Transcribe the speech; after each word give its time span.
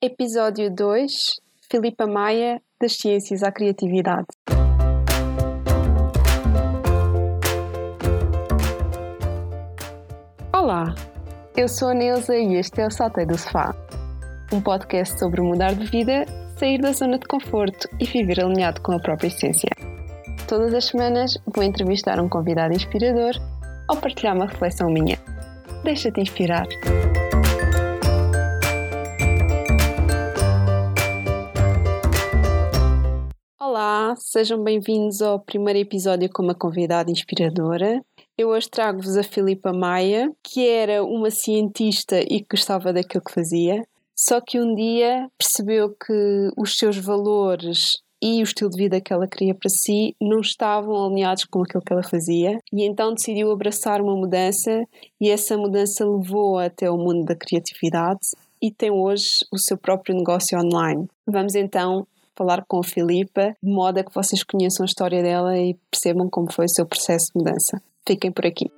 Episódio 0.00 0.72
2 0.72 1.10
Filipa 1.68 2.06
Maia, 2.06 2.62
das 2.80 2.92
Ciências 2.92 3.42
à 3.42 3.50
Criatividade. 3.50 4.28
Olá, 10.54 10.94
eu 11.56 11.68
sou 11.68 11.88
a 11.88 11.94
Neuza 11.94 12.36
e 12.36 12.54
este 12.54 12.80
é 12.80 12.86
o 12.86 12.92
Saltei 12.92 13.26
do 13.26 13.36
Sofá, 13.36 13.74
um 14.52 14.60
podcast 14.60 15.18
sobre 15.18 15.40
mudar 15.40 15.74
de 15.74 15.86
vida, 15.86 16.26
sair 16.56 16.80
da 16.80 16.92
zona 16.92 17.18
de 17.18 17.26
conforto 17.26 17.88
e 17.98 18.04
viver 18.04 18.40
alinhado 18.40 18.80
com 18.82 18.92
a 18.92 19.00
própria 19.00 19.26
essência. 19.26 19.70
Todas 20.46 20.74
as 20.74 20.84
semanas 20.84 21.36
vou 21.52 21.64
entrevistar 21.64 22.20
um 22.20 22.28
convidado 22.28 22.72
inspirador 22.72 23.32
ou 23.90 23.96
partilhar 23.96 24.36
uma 24.36 24.46
reflexão 24.46 24.88
minha. 24.88 25.18
Deixa-te 25.82 26.20
inspirar. 26.20 26.68
Olá, 33.80 34.16
sejam 34.16 34.60
bem-vindos 34.60 35.22
ao 35.22 35.38
primeiro 35.38 35.78
episódio 35.78 36.28
com 36.34 36.42
uma 36.42 36.52
convidada 36.52 37.12
inspiradora. 37.12 38.04
Eu 38.36 38.48
hoje 38.48 38.68
trago-vos 38.68 39.16
a 39.16 39.22
Filipa 39.22 39.72
Maia, 39.72 40.32
que 40.42 40.66
era 40.66 41.04
uma 41.04 41.30
cientista 41.30 42.18
e 42.18 42.40
que 42.40 42.56
gostava 42.56 42.92
daquilo 42.92 43.22
que 43.22 43.32
fazia, 43.32 43.86
só 44.16 44.40
que 44.40 44.58
um 44.58 44.74
dia 44.74 45.30
percebeu 45.38 45.90
que 45.90 46.50
os 46.56 46.76
seus 46.76 46.98
valores 46.98 48.02
e 48.20 48.40
o 48.40 48.42
estilo 48.42 48.68
de 48.68 48.82
vida 48.82 49.00
que 49.00 49.12
ela 49.12 49.28
queria 49.28 49.54
para 49.54 49.70
si 49.70 50.16
não 50.20 50.40
estavam 50.40 51.06
alinhados 51.06 51.44
com 51.44 51.62
aquilo 51.62 51.84
que 51.84 51.92
ela 51.92 52.02
fazia 52.02 52.58
e 52.72 52.84
então 52.84 53.14
decidiu 53.14 53.52
abraçar 53.52 54.02
uma 54.02 54.16
mudança 54.16 54.82
e 55.20 55.30
essa 55.30 55.56
mudança 55.56 56.04
levou-a 56.04 56.64
até 56.64 56.90
o 56.90 56.96
mundo 56.96 57.24
da 57.24 57.36
criatividade 57.36 58.26
e 58.60 58.72
tem 58.72 58.90
hoje 58.90 59.46
o 59.52 59.56
seu 59.56 59.78
próprio 59.78 60.16
negócio 60.16 60.58
online. 60.58 61.06
Vamos 61.24 61.54
então 61.54 62.04
falar 62.38 62.64
com 62.68 62.78
a 62.78 62.84
Filipa, 62.84 63.56
de 63.60 63.70
modo 63.70 63.98
a 63.98 64.04
que 64.04 64.14
vocês 64.14 64.44
conheçam 64.44 64.84
a 64.84 64.86
história 64.86 65.20
dela 65.20 65.58
e 65.58 65.76
percebam 65.90 66.30
como 66.30 66.52
foi 66.52 66.66
o 66.66 66.68
seu 66.68 66.86
processo 66.86 67.32
de 67.32 67.40
mudança. 67.40 67.82
Fiquem 68.06 68.30
por 68.30 68.46
aqui. 68.46 68.70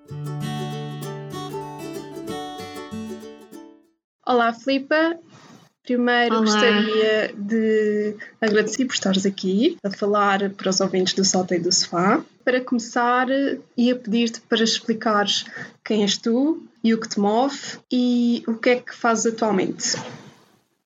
Olá, 4.26 4.52
Filipa. 4.54 5.18
Primeiro 5.82 6.36
Olá. 6.36 6.44
gostaria 6.44 7.34
de 7.36 8.14
agradecer 8.40 8.84
por 8.84 8.94
estares 8.94 9.26
aqui 9.26 9.76
a 9.82 9.90
falar 9.90 10.50
para 10.50 10.70
os 10.70 10.80
ouvintes 10.80 11.14
do 11.14 11.24
Salto 11.24 11.52
e 11.54 11.58
do 11.58 11.72
Sofá. 11.72 12.22
Para 12.44 12.60
começar, 12.60 13.26
ia 13.76 13.96
pedir-te 13.96 14.40
para 14.42 14.62
explicares 14.62 15.44
quem 15.84 16.02
és 16.02 16.16
tu 16.16 16.62
e 16.82 16.94
o 16.94 17.00
que 17.00 17.08
te 17.08 17.18
move 17.18 17.58
e 17.90 18.42
o 18.46 18.54
que 18.54 18.70
é 18.70 18.76
que 18.76 18.94
fazes 18.94 19.32
atualmente. 19.32 19.96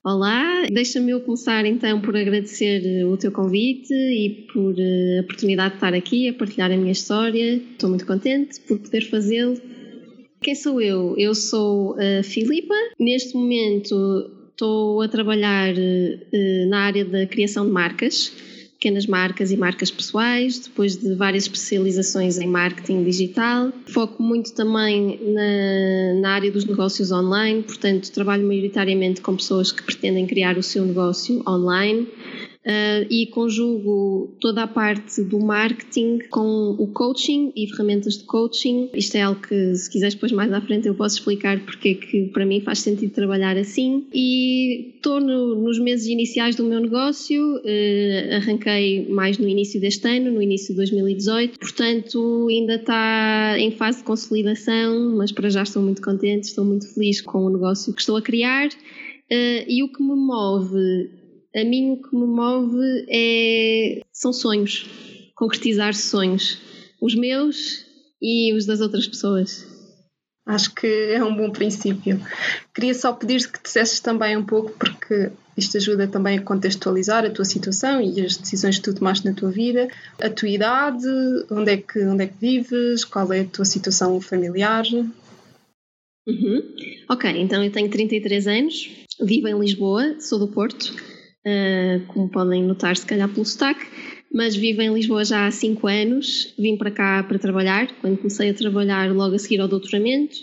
Olá, 0.06 0.66
deixa-me 0.70 1.12
eu 1.12 1.20
começar 1.22 1.64
então 1.64 1.98
por 1.98 2.14
agradecer 2.14 2.84
eh, 2.84 3.06
o 3.06 3.16
teu 3.16 3.33
convite 3.33 3.94
e 3.94 4.46
por 4.52 4.74
eh, 4.78 5.16
a 5.19 5.22
oportunidade 5.22 5.70
de 5.70 5.77
estar 5.77 5.94
aqui 5.94 6.28
a 6.28 6.34
partilhar 6.34 6.70
a 6.70 6.77
minha 6.77 6.92
história. 6.92 7.55
Estou 7.55 7.88
muito 7.88 8.05
contente 8.05 8.61
por 8.61 8.78
poder 8.78 9.08
fazê-lo. 9.08 9.58
Quem 10.42 10.55
sou 10.55 10.78
eu? 10.78 11.14
Eu 11.16 11.34
sou 11.34 11.96
a 11.98 12.22
Filipa. 12.22 12.74
Neste 13.00 13.34
momento 13.34 14.30
estou 14.50 15.00
a 15.00 15.08
trabalhar 15.08 15.72
eh, 15.74 16.66
na 16.68 16.80
área 16.80 17.06
da 17.06 17.27
criação 17.27 17.64
de 17.64 17.72
marcas, 17.72 18.30
pequenas 18.84 19.06
marcas 19.06 19.50
e 19.50 19.56
marcas 19.56 19.90
pessoais, 19.90 20.58
depois 20.58 20.98
de 20.98 21.14
várias 21.14 21.44
especializações 21.44 22.36
em 22.36 22.46
marketing 22.46 23.02
digital. 23.02 23.72
Foco 23.86 24.22
muito 24.22 24.52
também 24.52 25.18
na, 25.22 26.20
na 26.20 26.34
área 26.34 26.52
dos 26.52 26.66
negócios 26.66 27.10
online, 27.10 27.62
portanto, 27.62 28.12
trabalho 28.12 28.46
maioritariamente 28.46 29.22
com 29.22 29.36
pessoas 29.36 29.72
que 29.72 29.82
pretendem 29.82 30.27
criar 30.27 30.58
o 30.58 30.62
seu 30.62 30.84
negócio 30.84 31.42
online. 31.48 32.06
Uh, 32.65 33.05
e 33.11 33.27
conjugo 33.27 34.34
toda 34.41 34.62
a 34.62 34.67
parte 34.67 35.23
do 35.23 35.39
marketing 35.39 36.20
com 36.31 36.75
o 36.79 36.87
coaching 36.87 37.53
e 37.55 37.69
ferramentas 37.69 38.17
de 38.17 38.25
coaching. 38.25 38.89
Isto 38.95 39.17
é 39.17 39.20
algo 39.20 39.39
que, 39.42 39.75
se 39.75 39.91
quiseres, 39.91 40.14
depois 40.14 40.33
mais 40.33 40.51
à 40.51 40.63
frente 40.63 40.89
eu 40.89 40.95
posso 40.95 41.19
explicar 41.19 41.61
porque 41.61 41.91
é 41.91 41.95
que 41.95 42.29
para 42.29 42.47
mim 42.47 42.63
faz 42.63 42.79
sentido 42.79 43.13
trabalhar 43.13 43.58
assim. 43.58 44.07
E 44.14 44.95
estou 44.97 45.20
no, 45.20 45.57
nos 45.57 45.79
meses 45.79 46.07
iniciais 46.07 46.57
do 46.57 46.64
meu 46.64 46.80
negócio, 46.80 47.57
uh, 47.57 48.35
arranquei 48.36 49.08
mais 49.11 49.36
no 49.36 49.47
início 49.47 49.79
deste 49.79 50.08
ano, 50.08 50.33
no 50.33 50.41
início 50.41 50.69
de 50.69 50.77
2018, 50.77 51.58
portanto 51.58 52.47
ainda 52.48 52.77
está 52.77 53.57
em 53.58 53.73
fase 53.73 53.98
de 53.98 54.05
consolidação, 54.05 55.14
mas 55.19 55.30
para 55.30 55.51
já 55.51 55.64
estou 55.64 55.83
muito 55.83 56.01
contente, 56.01 56.45
estou 56.45 56.64
muito 56.64 56.89
feliz 56.95 57.20
com 57.20 57.45
o 57.45 57.51
negócio 57.51 57.92
que 57.92 58.01
estou 58.01 58.17
a 58.17 58.23
criar. 58.23 58.69
Uh, 58.69 59.64
e 59.69 59.83
o 59.83 59.89
que 59.89 60.03
me 60.03 60.14
move 60.14 61.23
a 61.55 61.65
mim 61.65 61.92
o 61.92 62.03
que 62.03 62.17
me 62.17 62.27
move 62.27 63.07
é, 63.09 64.01
são 64.13 64.33
sonhos, 64.33 64.87
concretizar 65.35 65.95
sonhos, 65.95 66.59
os 67.01 67.15
meus 67.15 67.85
e 68.20 68.53
os 68.55 68.67
das 68.67 68.81
outras 68.81 69.07
pessoas. 69.07 69.67
Acho 70.47 70.75
que 70.75 70.87
é 70.87 71.25
um 71.25 71.35
bom 71.35 71.51
princípio. 71.51 72.20
Queria 72.75 72.92
só 72.92 73.13
pedir 73.15 73.51
que 73.51 73.63
dissesses 73.63 74.01
também 74.01 74.37
um 74.37 74.45
pouco, 74.45 74.73
porque 74.73 75.31
isto 75.57 75.77
ajuda 75.79 76.07
também 76.07 76.39
a 76.39 76.42
contextualizar 76.42 77.25
a 77.25 77.31
tua 77.31 77.47
situação 77.47 78.03
e 78.03 78.21
as 78.21 78.36
decisões 78.36 78.77
que 78.77 78.83
tu 78.83 78.95
tomaste 78.95 79.25
na 79.25 79.33
tua 79.33 79.51
vida, 79.51 79.89
a 80.21 80.29
tua 80.29 80.48
idade, 80.48 81.07
onde 81.51 81.73
é 81.73 81.77
que, 81.79 82.05
onde 82.05 82.25
é 82.25 82.27
que 82.27 82.36
vives, 82.39 83.05
qual 83.07 83.33
é 83.33 83.41
a 83.41 83.47
tua 83.47 83.65
situação 83.65 84.21
familiar. 84.21 84.85
Uhum. 86.27 86.63
Ok, 87.09 87.31
então 87.31 87.65
eu 87.65 87.71
tenho 87.71 87.89
33 87.89 88.47
anos, 88.47 88.91
vivo 89.21 89.48
em 89.48 89.59
Lisboa, 89.59 90.21
sou 90.21 90.39
do 90.39 90.48
Porto, 90.48 90.95
uh, 91.46 92.06
como 92.08 92.28
podem 92.28 92.62
notar, 92.62 92.96
se 92.96 93.06
calhar 93.06 93.28
pelo 93.28 93.44
sotaque, 93.44 93.86
mas 94.32 94.56
vivo 94.56 94.82
em 94.82 94.92
Lisboa 94.92 95.24
já 95.24 95.46
há 95.46 95.50
5 95.50 95.86
anos. 95.86 96.55
Vim 96.58 96.77
para 96.77 96.90
cá 96.90 97.22
para 97.22 97.38
trabalhar, 97.38 97.88
quando 98.00 98.18
comecei 98.18 98.50
a 98.50 98.55
trabalhar 98.55 99.12
logo 99.12 99.34
a 99.34 99.38
seguir 99.38 99.60
ao 99.60 99.68
doutoramento. 99.68 100.36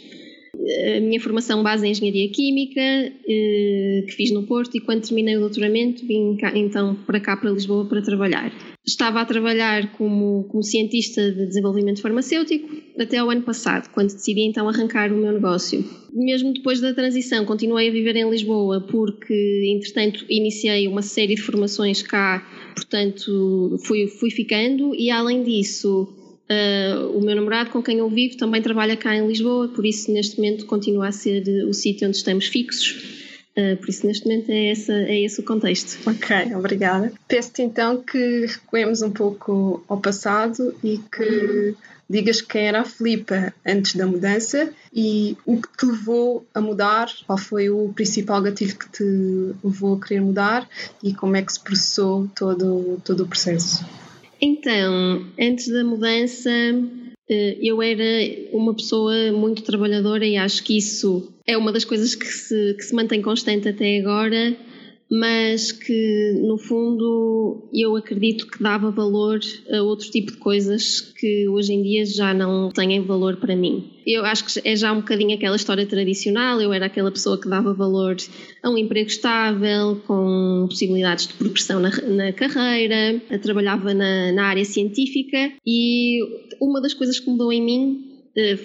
A 0.97 0.99
minha 0.99 1.19
formação 1.19 1.63
base 1.63 1.87
em 1.87 1.91
Engenharia 1.91 2.29
Química, 2.29 2.81
uh, 2.81 4.05
que 4.05 4.11
fiz 4.11 4.31
no 4.31 4.43
Porto, 4.43 4.75
e 4.77 4.79
quando 4.79 5.05
terminei 5.05 5.37
o 5.37 5.41
doutoramento 5.41 6.05
vim 6.05 6.37
cá, 6.37 6.51
então 6.55 6.95
para 6.95 7.19
cá, 7.19 7.35
para 7.35 7.51
Lisboa, 7.51 7.85
para 7.85 8.01
trabalhar. 8.01 8.51
Estava 8.85 9.21
a 9.21 9.25
trabalhar 9.25 9.91
como, 9.93 10.45
como 10.45 10.63
cientista 10.63 11.31
de 11.31 11.45
desenvolvimento 11.45 12.01
farmacêutico 12.01 12.67
até 12.99 13.17
ao 13.17 13.29
ano 13.29 13.43
passado, 13.43 13.91
quando 13.93 14.11
decidi 14.11 14.41
então 14.41 14.67
arrancar 14.67 15.13
o 15.13 15.17
meu 15.17 15.31
negócio. 15.31 15.85
Mesmo 16.11 16.51
depois 16.51 16.81
da 16.81 16.93
transição, 16.93 17.45
continuei 17.45 17.89
a 17.89 17.91
viver 17.91 18.15
em 18.15 18.29
Lisboa 18.29 18.81
porque, 18.81 19.63
entretanto, 19.67 20.25
iniciei 20.27 20.87
uma 20.87 21.03
série 21.03 21.35
de 21.35 21.41
formações 21.41 22.01
cá, 22.01 22.43
portanto, 22.75 23.77
fui, 23.85 24.07
fui 24.07 24.31
ficando 24.31 24.95
e, 24.95 25.11
além 25.11 25.43
disso, 25.43 26.17
Uh, 26.51 27.17
o 27.17 27.21
meu 27.21 27.33
namorado, 27.33 27.69
com 27.69 27.81
quem 27.81 27.99
eu 27.99 28.09
vivo, 28.09 28.35
também 28.35 28.61
trabalha 28.61 28.97
cá 28.97 29.15
em 29.15 29.25
Lisboa, 29.25 29.69
por 29.69 29.85
isso 29.85 30.11
neste 30.11 30.35
momento 30.35 30.65
continua 30.65 31.07
a 31.07 31.11
ser 31.13 31.43
o 31.65 31.71
sítio 31.71 32.05
onde 32.05 32.17
estamos 32.17 32.47
fixos. 32.47 33.20
Uh, 33.57 33.75
por 33.77 33.89
isso 33.89 34.07
neste 34.07 34.25
momento 34.25 34.49
é, 34.49 34.71
essa, 34.71 34.93
é 34.93 35.19
esse 35.21 35.41
o 35.41 35.43
contexto. 35.43 35.99
Ok, 36.09 36.55
obrigada. 36.55 37.11
Peço-te 37.27 37.61
então 37.61 38.01
que 38.01 38.45
recuemos 38.45 39.01
um 39.01 39.11
pouco 39.11 39.83
ao 39.87 39.99
passado 39.99 40.73
e 40.83 40.97
que 40.97 41.75
digas 42.09 42.41
quem 42.41 42.67
era 42.67 42.81
a 42.81 42.85
Filipa 42.85 43.53
antes 43.65 43.95
da 43.95 44.05
mudança 44.05 44.73
e 44.93 45.37
o 45.45 45.61
que 45.61 45.77
te 45.77 45.85
levou 45.85 46.45
a 46.53 46.61
mudar, 46.61 47.09
qual 47.25 47.37
foi 47.37 47.69
o 47.69 47.91
principal 47.93 48.41
gatilho 48.41 48.77
que 48.77 48.89
te 48.89 49.03
levou 49.63 49.95
a 49.95 49.99
querer 49.99 50.21
mudar 50.21 50.67
e 51.01 51.13
como 51.13 51.35
é 51.35 51.41
que 51.41 51.53
se 51.53 51.59
processou 51.59 52.29
todo, 52.35 53.01
todo 53.03 53.23
o 53.23 53.27
processo. 53.27 53.85
Então, 54.41 55.25
antes 55.39 55.67
da 55.67 55.83
mudança, 55.83 56.49
eu 57.29 57.81
era 57.81 58.03
uma 58.51 58.73
pessoa 58.73 59.31
muito 59.31 59.63
trabalhadora 59.63 60.25
e 60.25 60.35
acho 60.35 60.63
que 60.63 60.77
isso 60.77 61.31
é 61.51 61.57
uma 61.57 61.71
das 61.71 61.85
coisas 61.85 62.15
que 62.15 62.25
se, 62.25 62.73
que 62.75 62.83
se 62.83 62.95
mantém 62.95 63.21
constante 63.21 63.69
até 63.69 63.99
agora 63.99 64.55
mas 65.11 65.73
que 65.73 66.39
no 66.41 66.57
fundo 66.57 67.67
eu 67.73 67.97
acredito 67.97 68.47
que 68.47 68.63
dava 68.63 68.89
valor 68.91 69.41
a 69.69 69.81
outro 69.81 70.09
tipo 70.09 70.31
de 70.31 70.37
coisas 70.37 71.01
que 71.01 71.49
hoje 71.49 71.73
em 71.73 71.83
dia 71.83 72.05
já 72.05 72.33
não 72.33 72.69
têm 72.69 73.01
valor 73.01 73.35
para 73.35 73.53
mim. 73.53 73.91
Eu 74.07 74.23
acho 74.23 74.45
que 74.45 74.61
é 74.67 74.73
já 74.73 74.93
um 74.93 75.01
bocadinho 75.01 75.35
aquela 75.35 75.57
história 75.57 75.85
tradicional, 75.85 76.61
eu 76.61 76.71
era 76.71 76.85
aquela 76.85 77.11
pessoa 77.11 77.37
que 77.37 77.49
dava 77.49 77.73
valor 77.73 78.15
a 78.63 78.69
um 78.69 78.77
emprego 78.77 79.09
estável, 79.09 80.01
com 80.07 80.65
possibilidades 80.69 81.27
de 81.27 81.33
progressão 81.33 81.81
na, 81.81 81.89
na 81.89 82.31
carreira, 82.31 83.21
trabalhava 83.41 83.93
na, 83.93 84.31
na 84.31 84.45
área 84.45 84.63
científica 84.63 85.51
e 85.67 86.19
uma 86.61 86.79
das 86.79 86.93
coisas 86.93 87.19
que 87.19 87.29
mudou 87.29 87.51
em 87.51 87.61
mim 87.61 88.10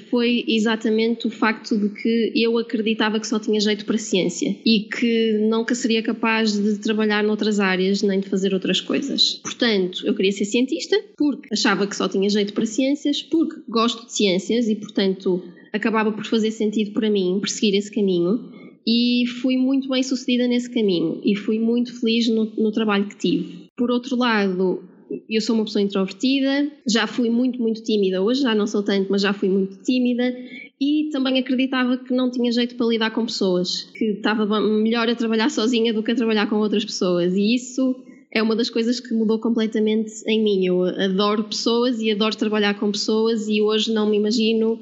foi 0.08 0.44
exatamente 0.46 1.26
o 1.26 1.30
facto 1.30 1.76
de 1.76 1.88
que 1.88 2.32
eu 2.34 2.56
acreditava 2.58 3.18
que 3.18 3.26
só 3.26 3.38
tinha 3.38 3.60
jeito 3.60 3.84
para 3.84 3.98
ciência 3.98 4.56
e 4.64 4.88
que 4.88 5.38
nunca 5.50 5.74
seria 5.74 6.02
capaz 6.02 6.52
de 6.52 6.78
trabalhar 6.78 7.24
noutras 7.24 7.58
áreas 7.58 8.02
nem 8.02 8.20
de 8.20 8.28
fazer 8.28 8.54
outras 8.54 8.80
coisas. 8.80 9.40
Portanto, 9.42 10.06
eu 10.06 10.14
queria 10.14 10.32
ser 10.32 10.44
cientista 10.44 10.96
porque 11.16 11.48
achava 11.52 11.86
que 11.86 11.96
só 11.96 12.08
tinha 12.08 12.28
jeito 12.28 12.52
para 12.52 12.66
ciências, 12.66 13.22
porque 13.22 13.60
gosto 13.68 14.06
de 14.06 14.12
ciências 14.12 14.68
e, 14.68 14.76
portanto, 14.76 15.42
acabava 15.72 16.12
por 16.12 16.24
fazer 16.24 16.50
sentido 16.50 16.92
para 16.92 17.10
mim 17.10 17.38
perseguir 17.40 17.74
esse 17.74 17.90
caminho. 17.90 18.52
e 18.88 19.26
fui 19.42 19.56
muito 19.56 19.88
bem 19.88 20.00
sucedida 20.00 20.46
nesse 20.46 20.70
caminho 20.70 21.20
e 21.24 21.34
fui 21.34 21.58
muito 21.58 21.98
feliz 21.98 22.28
no, 22.28 22.44
no 22.56 22.70
trabalho 22.70 23.08
que 23.08 23.16
tive. 23.16 23.66
Por 23.76 23.90
outro 23.90 24.14
lado, 24.16 24.84
eu 25.28 25.40
sou 25.40 25.54
uma 25.54 25.64
pessoa 25.64 25.82
introvertida, 25.82 26.70
já 26.86 27.06
fui 27.06 27.30
muito, 27.30 27.60
muito 27.60 27.82
tímida 27.82 28.22
hoje, 28.22 28.42
já 28.42 28.54
não 28.54 28.66
sou 28.66 28.82
tanto, 28.82 29.10
mas 29.10 29.22
já 29.22 29.32
fui 29.32 29.48
muito 29.48 29.76
tímida 29.82 30.34
e 30.80 31.08
também 31.10 31.38
acreditava 31.38 31.96
que 31.96 32.12
não 32.12 32.30
tinha 32.30 32.52
jeito 32.52 32.74
para 32.76 32.86
lidar 32.86 33.10
com 33.10 33.24
pessoas, 33.24 33.82
que 33.94 34.04
estava 34.04 34.60
melhor 34.60 35.08
a 35.08 35.14
trabalhar 35.14 35.50
sozinha 35.50 35.92
do 35.92 36.02
que 36.02 36.12
a 36.12 36.14
trabalhar 36.14 36.48
com 36.48 36.56
outras 36.56 36.84
pessoas 36.84 37.34
e 37.34 37.54
isso 37.54 37.94
é 38.30 38.42
uma 38.42 38.54
das 38.54 38.68
coisas 38.68 39.00
que 39.00 39.14
mudou 39.14 39.38
completamente 39.38 40.12
em 40.26 40.42
mim. 40.42 40.66
Eu 40.66 40.82
adoro 40.84 41.44
pessoas 41.44 42.00
e 42.00 42.10
adoro 42.10 42.36
trabalhar 42.36 42.74
com 42.74 42.92
pessoas 42.92 43.48
e 43.48 43.62
hoje 43.62 43.90
não 43.92 44.10
me 44.10 44.18
imagino 44.18 44.78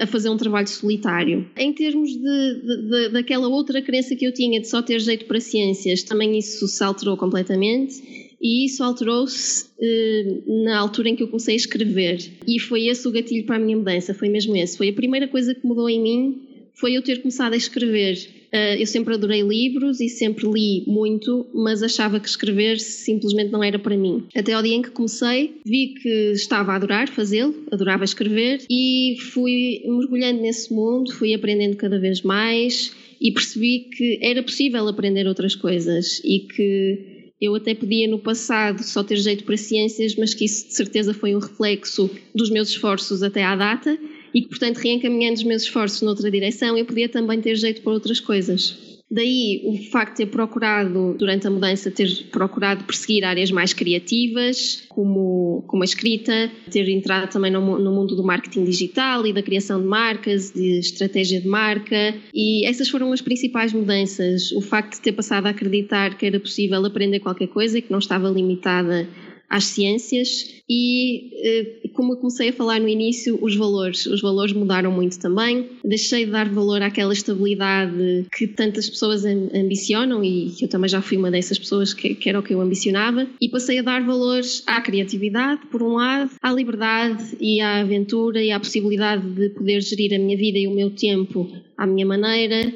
a, 0.00 0.06
fazer 0.06 0.28
um 0.28 0.36
trabalho 0.36 0.68
solitário. 0.68 1.46
Em 1.56 1.72
termos 1.72 2.10
de, 2.10 2.20
de, 2.20 2.88
de, 2.88 3.08
daquela 3.08 3.48
outra 3.48 3.82
crença 3.82 4.14
que 4.14 4.24
eu 4.24 4.32
tinha 4.32 4.60
de 4.60 4.68
só 4.68 4.80
ter 4.80 5.00
jeito 5.00 5.26
para 5.26 5.40
ciências, 5.40 6.02
também 6.02 6.38
isso 6.38 6.68
se 6.68 6.84
alterou 6.84 7.16
completamente 7.16 8.27
e 8.40 8.64
isso 8.64 8.82
alterou-se 8.82 9.66
uh, 9.78 10.64
na 10.64 10.78
altura 10.78 11.08
em 11.08 11.16
que 11.16 11.22
eu 11.22 11.28
comecei 11.28 11.54
a 11.54 11.56
escrever. 11.56 12.18
E 12.46 12.58
foi 12.58 12.86
esse 12.86 13.06
o 13.06 13.10
gatilho 13.10 13.44
para 13.44 13.56
a 13.56 13.58
minha 13.58 13.76
mudança, 13.76 14.14
foi 14.14 14.28
mesmo 14.28 14.56
esse. 14.56 14.76
Foi 14.76 14.88
a 14.88 14.92
primeira 14.92 15.26
coisa 15.26 15.54
que 15.54 15.66
mudou 15.66 15.88
em 15.88 16.00
mim, 16.00 16.42
foi 16.74 16.96
eu 16.96 17.02
ter 17.02 17.20
começado 17.20 17.52
a 17.52 17.56
escrever. 17.56 18.16
Uh, 18.52 18.78
eu 18.78 18.86
sempre 18.86 19.12
adorei 19.12 19.42
livros 19.42 20.00
e 20.00 20.08
sempre 20.08 20.46
li 20.46 20.84
muito, 20.86 21.46
mas 21.52 21.82
achava 21.82 22.18
que 22.20 22.28
escrever 22.28 22.78
simplesmente 22.78 23.50
não 23.50 23.62
era 23.62 23.78
para 23.78 23.96
mim. 23.96 24.24
Até 24.34 24.52
ao 24.52 24.62
dia 24.62 24.74
em 24.74 24.82
que 24.82 24.90
comecei, 24.90 25.56
vi 25.66 25.94
que 26.00 26.32
estava 26.32 26.72
a 26.72 26.76
adorar 26.76 27.08
fazê-lo, 27.08 27.54
adorava 27.70 28.04
escrever 28.04 28.62
e 28.70 29.16
fui 29.32 29.82
mergulhando 29.84 30.40
nesse 30.40 30.72
mundo, 30.72 31.12
fui 31.12 31.34
aprendendo 31.34 31.76
cada 31.76 31.98
vez 31.98 32.22
mais 32.22 32.94
e 33.20 33.32
percebi 33.32 33.90
que 33.90 34.18
era 34.22 34.42
possível 34.42 34.86
aprender 34.86 35.26
outras 35.26 35.54
coisas 35.54 36.22
e 36.24 36.40
que 36.40 37.17
eu 37.40 37.54
até 37.54 37.74
podia 37.74 38.08
no 38.08 38.18
passado 38.18 38.82
só 38.82 39.02
ter 39.02 39.16
jeito 39.16 39.44
para 39.44 39.56
ciências, 39.56 40.16
mas 40.16 40.34
que 40.34 40.44
isso 40.44 40.66
de 40.66 40.74
certeza 40.74 41.14
foi 41.14 41.34
um 41.34 41.38
reflexo 41.38 42.10
dos 42.34 42.50
meus 42.50 42.68
esforços 42.70 43.22
até 43.22 43.44
à 43.44 43.54
data 43.54 43.96
e 44.34 44.42
que, 44.42 44.48
portanto, 44.48 44.78
reencaminhando 44.78 45.38
os 45.38 45.44
meus 45.44 45.62
esforços 45.62 46.02
noutra 46.02 46.30
direção, 46.30 46.76
eu 46.76 46.84
podia 46.84 47.08
também 47.08 47.40
ter 47.40 47.54
jeito 47.54 47.82
para 47.82 47.92
outras 47.92 48.20
coisas. 48.20 48.87
Daí 49.10 49.62
o 49.64 49.76
facto 49.90 50.10
de 50.10 50.16
ter 50.18 50.26
procurado, 50.26 51.14
durante 51.18 51.46
a 51.46 51.50
mudança, 51.50 51.90
ter 51.90 52.26
procurado 52.30 52.84
perseguir 52.84 53.24
áreas 53.24 53.50
mais 53.50 53.72
criativas, 53.72 54.84
como, 54.88 55.64
como 55.66 55.82
a 55.82 55.86
escrita, 55.86 56.50
ter 56.70 56.86
entrado 56.90 57.30
também 57.30 57.50
no, 57.50 57.78
no 57.78 57.90
mundo 57.90 58.14
do 58.14 58.22
marketing 58.22 58.64
digital 58.64 59.26
e 59.26 59.32
da 59.32 59.42
criação 59.42 59.80
de 59.80 59.86
marcas, 59.86 60.52
de 60.52 60.78
estratégia 60.78 61.40
de 61.40 61.48
marca, 61.48 62.14
e 62.34 62.66
essas 62.66 62.90
foram 62.90 63.10
as 63.12 63.22
principais 63.22 63.72
mudanças. 63.72 64.52
O 64.52 64.60
facto 64.60 64.96
de 64.96 65.00
ter 65.00 65.12
passado 65.12 65.46
a 65.46 65.50
acreditar 65.50 66.18
que 66.18 66.26
era 66.26 66.38
possível 66.38 66.84
aprender 66.84 67.20
qualquer 67.20 67.48
coisa 67.48 67.78
e 67.78 67.82
que 67.82 67.90
não 67.90 67.98
estava 67.98 68.28
limitada 68.28 69.08
às 69.48 69.64
ciências 69.64 70.62
e, 70.68 71.30
eh, 71.42 71.88
como 71.94 72.12
eu 72.12 72.16
comecei 72.18 72.50
a 72.50 72.52
falar 72.52 72.78
no 72.78 72.88
início, 72.88 73.38
os 73.42 73.56
valores. 73.56 74.04
Os 74.06 74.20
valores 74.20 74.52
mudaram 74.52 74.92
muito 74.92 75.18
também. 75.18 75.70
Deixei 75.82 76.26
de 76.26 76.30
dar 76.30 76.48
valor 76.48 76.82
àquela 76.82 77.12
estabilidade 77.12 78.26
que 78.36 78.46
tantas 78.46 78.88
pessoas 78.88 79.24
ambicionam 79.24 80.22
e 80.22 80.54
eu 80.60 80.68
também 80.68 80.88
já 80.88 81.00
fui 81.00 81.16
uma 81.16 81.30
dessas 81.30 81.58
pessoas 81.58 81.94
que, 81.94 82.14
que 82.14 82.28
era 82.28 82.38
o 82.38 82.42
que 82.42 82.52
eu 82.52 82.60
ambicionava 82.60 83.26
e 83.40 83.48
passei 83.48 83.78
a 83.78 83.82
dar 83.82 84.04
valores 84.04 84.62
à 84.66 84.80
criatividade, 84.80 85.66
por 85.70 85.82
um 85.82 85.94
lado, 85.94 86.30
à 86.42 86.52
liberdade 86.52 87.36
e 87.40 87.60
à 87.60 87.80
aventura 87.80 88.42
e 88.42 88.50
à 88.50 88.60
possibilidade 88.60 89.26
de 89.30 89.48
poder 89.50 89.80
gerir 89.80 90.14
a 90.14 90.18
minha 90.18 90.36
vida 90.36 90.58
e 90.58 90.66
o 90.66 90.74
meu 90.74 90.90
tempo 90.90 91.50
à 91.76 91.86
minha 91.86 92.04
maneira. 92.04 92.72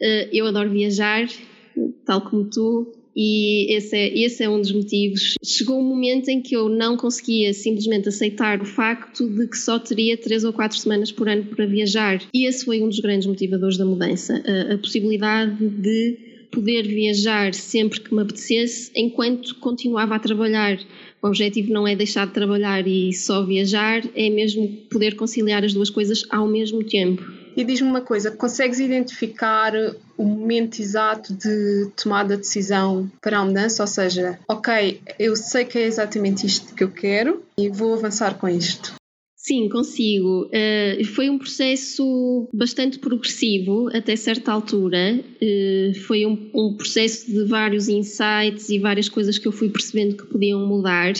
Eh, 0.00 0.30
eu 0.32 0.46
adoro 0.46 0.70
viajar, 0.70 1.28
tal 2.06 2.22
como 2.22 2.44
tu, 2.44 2.92
e 3.16 3.74
esse 3.74 3.96
é, 3.96 4.18
esse 4.18 4.42
é 4.42 4.48
um 4.48 4.60
dos 4.60 4.72
motivos. 4.72 5.34
Chegou 5.42 5.78
um 5.78 5.84
momento 5.84 6.28
em 6.28 6.40
que 6.40 6.56
eu 6.56 6.68
não 6.68 6.96
conseguia 6.96 7.52
simplesmente 7.52 8.08
aceitar 8.08 8.60
o 8.60 8.64
facto 8.64 9.28
de 9.28 9.46
que 9.46 9.56
só 9.56 9.78
teria 9.78 10.16
três 10.16 10.44
ou 10.44 10.52
quatro 10.52 10.76
semanas 10.78 11.12
por 11.12 11.28
ano 11.28 11.44
para 11.44 11.66
viajar. 11.66 12.20
E 12.32 12.48
esse 12.48 12.64
foi 12.64 12.82
um 12.82 12.88
dos 12.88 13.00
grandes 13.00 13.26
motivadores 13.26 13.76
da 13.76 13.84
mudança. 13.84 14.42
A, 14.46 14.74
a 14.74 14.78
possibilidade 14.78 15.68
de 15.68 16.34
poder 16.50 16.86
viajar 16.86 17.52
sempre 17.52 18.00
que 18.00 18.14
me 18.14 18.22
apetecesse 18.22 18.90
enquanto 18.94 19.56
continuava 19.56 20.14
a 20.14 20.18
trabalhar. 20.18 20.78
O 21.20 21.26
objetivo 21.28 21.72
não 21.72 21.86
é 21.86 21.96
deixar 21.96 22.26
de 22.26 22.32
trabalhar 22.32 22.86
e 22.86 23.12
só 23.12 23.44
viajar, 23.44 24.02
é 24.14 24.30
mesmo 24.30 24.68
poder 24.90 25.16
conciliar 25.16 25.64
as 25.64 25.74
duas 25.74 25.90
coisas 25.90 26.24
ao 26.30 26.46
mesmo 26.46 26.84
tempo. 26.84 27.43
E 27.56 27.64
diz-me 27.64 27.88
uma 27.88 28.00
coisa: 28.00 28.30
consegues 28.30 28.80
identificar 28.80 29.72
o 30.16 30.24
momento 30.24 30.80
exato 30.80 31.34
de 31.34 31.90
tomada 31.96 32.36
de 32.36 32.42
decisão 32.42 33.10
para 33.20 33.38
a 33.38 33.44
mudança? 33.44 33.82
Ou 33.82 33.86
seja, 33.86 34.38
ok, 34.48 35.00
eu 35.18 35.36
sei 35.36 35.64
que 35.64 35.78
é 35.78 35.82
exatamente 35.82 36.46
isto 36.46 36.74
que 36.74 36.84
eu 36.84 36.90
quero 36.90 37.42
e 37.56 37.68
vou 37.68 37.94
avançar 37.94 38.38
com 38.38 38.48
isto. 38.48 38.94
Sim, 39.46 39.68
consigo. 39.68 40.46
Uh, 40.46 41.04
foi 41.04 41.28
um 41.28 41.36
processo 41.36 42.48
bastante 42.50 42.98
progressivo 42.98 43.90
até 43.94 44.16
certa 44.16 44.50
altura. 44.50 45.20
Uh, 45.20 45.94
foi 46.06 46.24
um, 46.24 46.50
um, 46.54 46.72
processo 46.72 47.30
de 47.30 47.44
vários 47.44 47.86
insights 47.86 48.70
e 48.70 48.78
várias 48.78 49.06
coisas 49.06 49.36
que 49.36 49.46
eu 49.46 49.52
fui 49.52 49.68
percebendo 49.68 50.16
que 50.16 50.24
podiam 50.24 50.66
mudar 50.66 51.12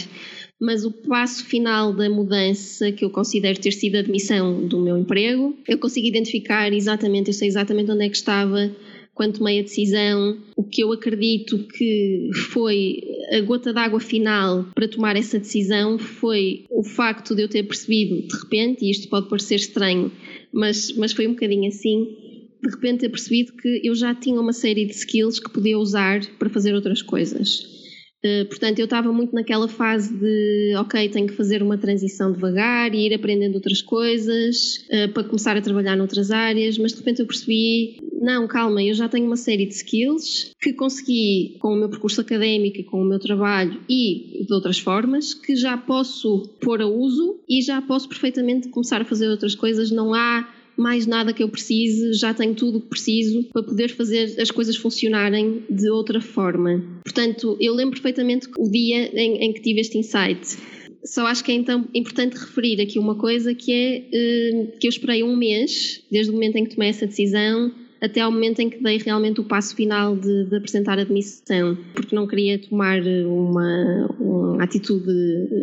mas 0.60 0.84
o 0.84 0.90
passo 0.90 1.44
final 1.44 1.92
da 1.92 2.08
mudança, 2.08 2.90
que 2.92 3.04
eu 3.04 3.10
considero 3.10 3.60
ter 3.60 3.72
sido 3.72 3.96
a 3.96 4.00
admissão 4.00 4.66
do 4.66 4.80
meu 4.80 4.96
emprego, 4.96 5.56
eu 5.68 5.78
consigo 5.78 6.06
identificar 6.06 6.72
exatamente, 6.72 7.28
eu 7.28 7.34
sei 7.34 7.48
exatamente 7.48 7.90
onde 7.90 8.04
é 8.04 8.08
que 8.08 8.16
estava 8.16 8.70
quando 9.14 9.38
tomei 9.38 9.60
a 9.60 9.62
decisão. 9.62 10.38
O 10.56 10.64
que 10.64 10.82
eu 10.82 10.92
acredito 10.92 11.58
que 11.68 12.30
foi 12.50 13.02
a 13.30 13.40
gota 13.40 13.72
d'água 13.72 14.00
final 14.00 14.66
para 14.74 14.88
tomar 14.88 15.16
essa 15.16 15.38
decisão 15.38 15.98
foi 15.98 16.64
o 16.70 16.82
facto 16.82 17.34
de 17.34 17.42
eu 17.42 17.48
ter 17.48 17.62
percebido 17.62 18.26
de 18.26 18.36
repente, 18.36 18.84
e 18.84 18.90
isto 18.90 19.08
pode 19.08 19.28
parecer 19.28 19.56
estranho, 19.56 20.10
mas, 20.52 20.92
mas 20.96 21.12
foi 21.12 21.26
um 21.26 21.32
bocadinho 21.32 21.68
assim, 21.68 22.16
de 22.62 22.70
repente 22.70 23.00
ter 23.00 23.08
percebido 23.08 23.52
que 23.52 23.80
eu 23.84 23.94
já 23.94 24.14
tinha 24.14 24.40
uma 24.40 24.52
série 24.52 24.84
de 24.84 24.92
skills 24.92 25.38
que 25.38 25.50
podia 25.50 25.78
usar 25.78 26.24
para 26.38 26.50
fazer 26.50 26.74
outras 26.74 27.02
coisas. 27.02 27.83
Eh, 28.24 28.44
portanto, 28.44 28.78
eu 28.78 28.86
estava 28.86 29.12
muito 29.12 29.34
naquela 29.34 29.68
fase 29.68 30.16
de, 30.16 30.74
ok, 30.78 31.10
tenho 31.10 31.26
que 31.26 31.34
fazer 31.34 31.62
uma 31.62 31.76
transição 31.76 32.32
devagar 32.32 32.94
e 32.94 33.06
ir 33.06 33.12
aprendendo 33.12 33.56
outras 33.56 33.82
coisas 33.82 34.86
uh, 34.88 35.12
para 35.12 35.24
começar 35.24 35.54
a 35.58 35.60
trabalhar 35.60 35.94
noutras 35.94 36.30
áreas, 36.30 36.78
mas 36.78 36.92
de 36.92 36.98
repente 37.00 37.20
eu 37.20 37.26
percebi, 37.26 37.98
não, 38.22 38.48
calma, 38.48 38.82
eu 38.82 38.94
já 38.94 39.10
tenho 39.10 39.26
uma 39.26 39.36
série 39.36 39.66
de 39.66 39.74
skills 39.74 40.52
que 40.58 40.72
consegui 40.72 41.58
com 41.60 41.74
o 41.74 41.76
meu 41.76 41.90
percurso 41.90 42.22
académico 42.22 42.78
e 42.78 42.84
com 42.84 43.02
o 43.02 43.04
meu 43.04 43.18
trabalho 43.18 43.78
e 43.90 44.42
de 44.46 44.54
outras 44.54 44.78
formas 44.78 45.34
que 45.34 45.54
já 45.54 45.76
posso 45.76 46.48
pôr 46.62 46.80
a 46.80 46.86
uso 46.86 47.40
e 47.46 47.60
já 47.60 47.82
posso 47.82 48.08
perfeitamente 48.08 48.68
começar 48.68 49.02
a 49.02 49.04
fazer 49.04 49.28
outras 49.28 49.54
coisas. 49.54 49.90
Não 49.90 50.14
há 50.14 50.48
mais 50.76 51.06
nada 51.06 51.32
que 51.32 51.42
eu 51.42 51.48
precise, 51.48 52.12
já 52.14 52.34
tenho 52.34 52.54
tudo 52.54 52.78
o 52.78 52.80
que 52.80 52.88
preciso 52.88 53.44
para 53.52 53.62
poder 53.62 53.88
fazer 53.90 54.40
as 54.40 54.50
coisas 54.50 54.76
funcionarem 54.76 55.62
de 55.70 55.88
outra 55.90 56.20
forma. 56.20 56.82
Portanto, 57.04 57.56
eu 57.60 57.74
lembro 57.74 58.00
perfeitamente 58.00 58.48
o 58.58 58.70
dia 58.70 59.10
em, 59.18 59.44
em 59.44 59.52
que 59.52 59.60
tive 59.60 59.80
este 59.80 59.98
insight. 59.98 60.56
Só 61.04 61.26
acho 61.26 61.44
que 61.44 61.52
é 61.52 61.54
então 61.54 61.86
importante 61.94 62.34
referir 62.34 62.80
aqui 62.80 62.98
uma 62.98 63.14
coisa 63.14 63.54
que 63.54 63.72
é 63.72 63.98
uh, 63.98 64.78
que 64.78 64.86
eu 64.86 64.88
esperei 64.88 65.22
um 65.22 65.36
mês, 65.36 66.02
desde 66.10 66.30
o 66.30 66.34
momento 66.34 66.56
em 66.56 66.64
que 66.64 66.74
tomei 66.74 66.88
essa 66.88 67.06
decisão 67.06 67.72
até 68.04 68.20
ao 68.20 68.30
momento 68.30 68.60
em 68.60 68.68
que 68.68 68.82
dei 68.82 68.98
realmente 68.98 69.40
o 69.40 69.44
passo 69.44 69.74
final 69.74 70.14
de, 70.14 70.44
de 70.44 70.56
apresentar 70.56 70.98
a 70.98 71.02
admissão, 71.02 71.78
porque 71.94 72.14
não 72.14 72.26
queria 72.26 72.58
tomar 72.58 73.00
uma, 73.00 74.14
uma 74.20 74.62
atitude 74.62 75.10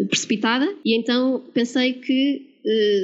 precipitada 0.09 0.67
e 0.83 0.97
então 0.97 1.43
pensei 1.53 1.93
que 1.93 2.47
eh, 2.47 2.50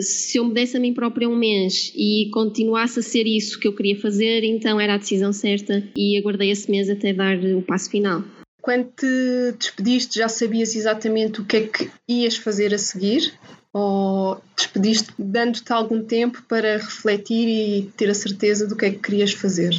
se 0.02 0.38
eu 0.38 0.46
me 0.46 0.54
desse 0.54 0.78
a 0.78 0.80
mim 0.80 0.94
própria 0.94 1.28
um 1.28 1.36
mês 1.36 1.92
e 1.96 2.30
continuasse 2.32 3.00
a 3.00 3.04
ser 3.04 3.26
isso 3.26 3.60
que 3.60 3.68
eu 3.68 3.74
queria 3.74 4.00
fazer, 4.00 4.44
então 4.44 4.80
era 4.80 4.96
a 4.96 4.98
decisão 4.98 5.34
certa 5.34 5.84
e 5.96 6.18
aguardei 6.18 6.52
esse 6.52 6.70
mês 6.70 6.90
até 6.90 7.14
dar 7.14 7.38
o 7.38 7.62
passo 7.62 7.90
final. 7.90 8.24
Quando 8.62 8.90
te 8.98 9.54
despediste, 9.58 10.20
já 10.20 10.28
sabias 10.28 10.76
exatamente 10.76 11.40
o 11.40 11.46
que 11.46 11.58
é 11.58 11.62
que 11.68 11.90
ias 12.08 12.36
fazer 12.36 12.74
a 12.74 12.78
seguir? 12.78 13.34
Ou 13.72 14.42
despediste 14.58 15.10
dando-te 15.18 15.72
algum 15.72 16.04
tempo 16.04 16.44
para 16.48 16.78
refletir 16.78 17.48
e 17.48 17.90
ter 17.96 18.10
a 18.10 18.14
certeza 18.14 18.68
do 18.68 18.76
que 18.76 18.86
é 18.86 18.92
que 18.92 19.00
querias 19.00 19.32
fazer? 19.32 19.74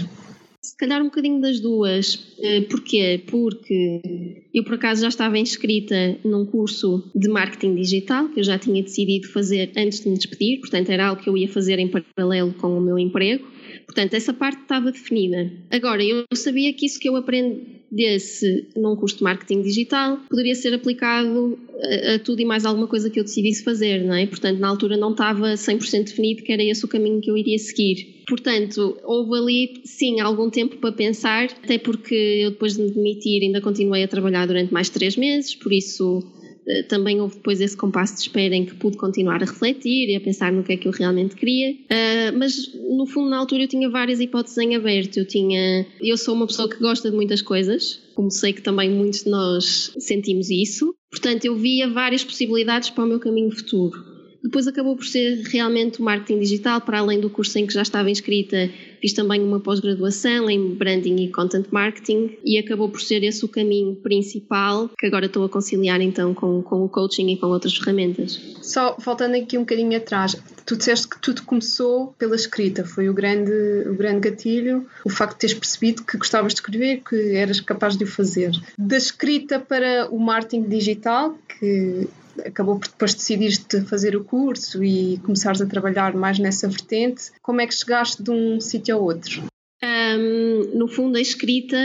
Se 0.68 0.76
calhar 0.76 1.00
um 1.00 1.06
bocadinho 1.06 1.40
das 1.40 1.60
duas. 1.60 2.28
Eh, 2.40 2.60
porquê? 2.62 3.22
Porque 3.26 4.44
eu 4.52 4.62
por 4.64 4.74
acaso 4.74 5.00
já 5.00 5.08
estava 5.08 5.38
inscrita 5.38 6.18
num 6.22 6.44
curso 6.44 7.10
de 7.14 7.26
marketing 7.26 7.74
digital 7.74 8.28
que 8.28 8.40
eu 8.40 8.44
já 8.44 8.58
tinha 8.58 8.82
decidido 8.82 9.28
fazer 9.28 9.72
antes 9.74 10.00
de 10.00 10.10
me 10.10 10.16
despedir, 10.16 10.60
portanto 10.60 10.90
era 10.90 11.06
algo 11.06 11.22
que 11.22 11.30
eu 11.30 11.38
ia 11.38 11.48
fazer 11.48 11.78
em 11.78 11.88
paralelo 11.88 12.52
com 12.52 12.76
o 12.76 12.82
meu 12.82 12.98
emprego. 12.98 13.46
Portanto, 13.86 14.12
essa 14.12 14.34
parte 14.34 14.60
estava 14.60 14.92
definida. 14.92 15.50
Agora, 15.70 16.04
eu 16.04 16.24
sabia 16.34 16.70
que 16.74 16.84
isso 16.84 17.00
que 17.00 17.08
eu 17.08 17.16
aprendesse 17.16 18.68
num 18.76 18.94
curso 18.94 19.16
de 19.16 19.22
marketing 19.22 19.62
digital 19.62 20.18
poderia 20.28 20.54
ser 20.54 20.74
aplicado 20.74 21.58
a, 21.82 22.14
a 22.16 22.18
tudo 22.18 22.42
e 22.42 22.44
mais 22.44 22.66
alguma 22.66 22.86
coisa 22.86 23.08
que 23.08 23.18
eu 23.18 23.24
decidisse 23.24 23.64
fazer, 23.64 24.04
não 24.04 24.14
é? 24.14 24.26
Portanto, 24.26 24.58
na 24.58 24.68
altura 24.68 24.98
não 24.98 25.12
estava 25.12 25.54
100% 25.54 26.04
definido 26.04 26.42
que 26.42 26.52
era 26.52 26.62
esse 26.62 26.84
o 26.84 26.88
caminho 26.88 27.22
que 27.22 27.30
eu 27.30 27.38
iria 27.38 27.58
seguir. 27.58 28.17
Portanto, 28.28 28.98
houve 29.04 29.38
ali, 29.38 29.80
sim, 29.84 30.20
algum 30.20 30.50
tempo 30.50 30.76
para 30.76 30.92
pensar, 30.92 31.44
até 31.44 31.78
porque 31.78 32.14
eu 32.14 32.50
depois 32.50 32.76
de 32.76 32.82
me 32.82 32.90
demitir 32.90 33.42
ainda 33.42 33.60
continuei 33.60 34.04
a 34.04 34.08
trabalhar 34.08 34.46
durante 34.46 34.72
mais 34.72 34.90
três 34.90 35.16
meses, 35.16 35.54
por 35.54 35.72
isso 35.72 36.22
eh, 36.68 36.82
também 36.82 37.20
houve 37.20 37.36
depois 37.36 37.58
esse 37.60 37.74
compasso 37.74 38.14
de 38.16 38.20
espera 38.20 38.54
em 38.54 38.66
que 38.66 38.74
pude 38.74 38.98
continuar 38.98 39.42
a 39.42 39.46
refletir 39.46 40.10
e 40.10 40.14
a 40.14 40.20
pensar 40.20 40.52
no 40.52 40.62
que 40.62 40.74
é 40.74 40.76
que 40.76 40.86
eu 40.86 40.92
realmente 40.92 41.34
queria. 41.34 41.72
Uh, 41.72 42.38
mas 42.38 42.70
no 42.74 43.06
fundo, 43.06 43.30
na 43.30 43.38
altura, 43.38 43.62
eu 43.62 43.68
tinha 43.68 43.88
várias 43.88 44.20
hipóteses 44.20 44.58
em 44.58 44.76
aberto. 44.76 45.16
Eu 45.16 45.26
tinha. 45.26 45.86
Eu 45.98 46.18
sou 46.18 46.34
uma 46.34 46.46
pessoa 46.46 46.68
que 46.68 46.78
gosta 46.78 47.10
de 47.10 47.16
muitas 47.16 47.40
coisas, 47.40 47.98
como 48.14 48.30
sei 48.30 48.52
que 48.52 48.60
também 48.60 48.90
muitos 48.90 49.24
de 49.24 49.30
nós 49.30 49.94
sentimos 49.98 50.50
isso. 50.50 50.94
Portanto, 51.10 51.46
eu 51.46 51.56
via 51.56 51.88
várias 51.88 52.22
possibilidades 52.22 52.90
para 52.90 53.04
o 53.04 53.06
meu 53.06 53.18
caminho 53.18 53.50
futuro. 53.50 54.07
Depois 54.42 54.68
acabou 54.68 54.94
por 54.96 55.04
ser 55.04 55.42
realmente 55.46 56.00
o 56.00 56.04
marketing 56.04 56.40
digital, 56.40 56.80
para 56.80 57.00
além 57.00 57.20
do 57.20 57.28
curso 57.28 57.58
em 57.58 57.66
que 57.66 57.74
já 57.74 57.82
estava 57.82 58.10
inscrita, 58.10 58.70
fiz 59.00 59.12
também 59.12 59.42
uma 59.42 59.58
pós-graduação 59.58 60.48
em 60.48 60.74
branding 60.74 61.16
e 61.16 61.28
content 61.28 61.66
marketing 61.70 62.36
e 62.44 62.58
acabou 62.58 62.88
por 62.88 63.00
ser 63.00 63.22
esse 63.24 63.44
o 63.44 63.48
caminho 63.48 63.96
principal 63.96 64.88
que 64.96 65.06
agora 65.06 65.26
estou 65.26 65.44
a 65.44 65.48
conciliar 65.48 66.00
então 66.00 66.32
com, 66.34 66.62
com 66.62 66.84
o 66.84 66.88
coaching 66.88 67.28
e 67.30 67.36
com 67.36 67.46
outras 67.48 67.76
ferramentas. 67.76 68.40
Só 68.62 68.96
voltando 68.98 69.34
aqui 69.34 69.58
um 69.58 69.62
bocadinho 69.62 69.96
atrás, 69.96 70.36
tu 70.64 70.76
disseste 70.76 71.08
que 71.08 71.20
tudo 71.20 71.42
começou 71.42 72.14
pela 72.18 72.36
escrita, 72.36 72.84
foi 72.84 73.08
o 73.08 73.14
grande, 73.14 73.52
o 73.88 73.94
grande 73.94 74.30
gatilho, 74.30 74.86
o 75.04 75.10
facto 75.10 75.34
de 75.34 75.40
teres 75.40 75.54
percebido 75.54 76.04
que 76.04 76.16
gostavas 76.16 76.54
de 76.54 76.60
escrever, 76.60 77.02
que 77.08 77.34
eras 77.34 77.60
capaz 77.60 77.96
de 77.96 78.04
o 78.04 78.06
fazer. 78.06 78.52
Da 78.78 78.96
escrita 78.96 79.58
para 79.58 80.08
o 80.10 80.18
marketing 80.18 80.62
digital, 80.62 81.36
que 81.58 82.08
acabou 82.44 82.78
por 82.78 82.88
depois 82.88 83.14
decidiste 83.14 83.80
fazer 83.82 84.16
o 84.16 84.24
curso 84.24 84.82
e 84.82 85.18
começares 85.18 85.60
a 85.60 85.66
trabalhar 85.66 86.14
mais 86.14 86.38
nessa 86.38 86.68
vertente. 86.68 87.30
Como 87.42 87.60
é 87.60 87.66
que 87.66 87.74
chegaste 87.74 88.22
de 88.22 88.30
um 88.30 88.60
sítio 88.60 88.96
ao 88.96 89.02
outro? 89.02 89.42
Um, 89.82 90.76
no 90.76 90.88
fundo, 90.88 91.16
a 91.16 91.20
escrita, 91.20 91.76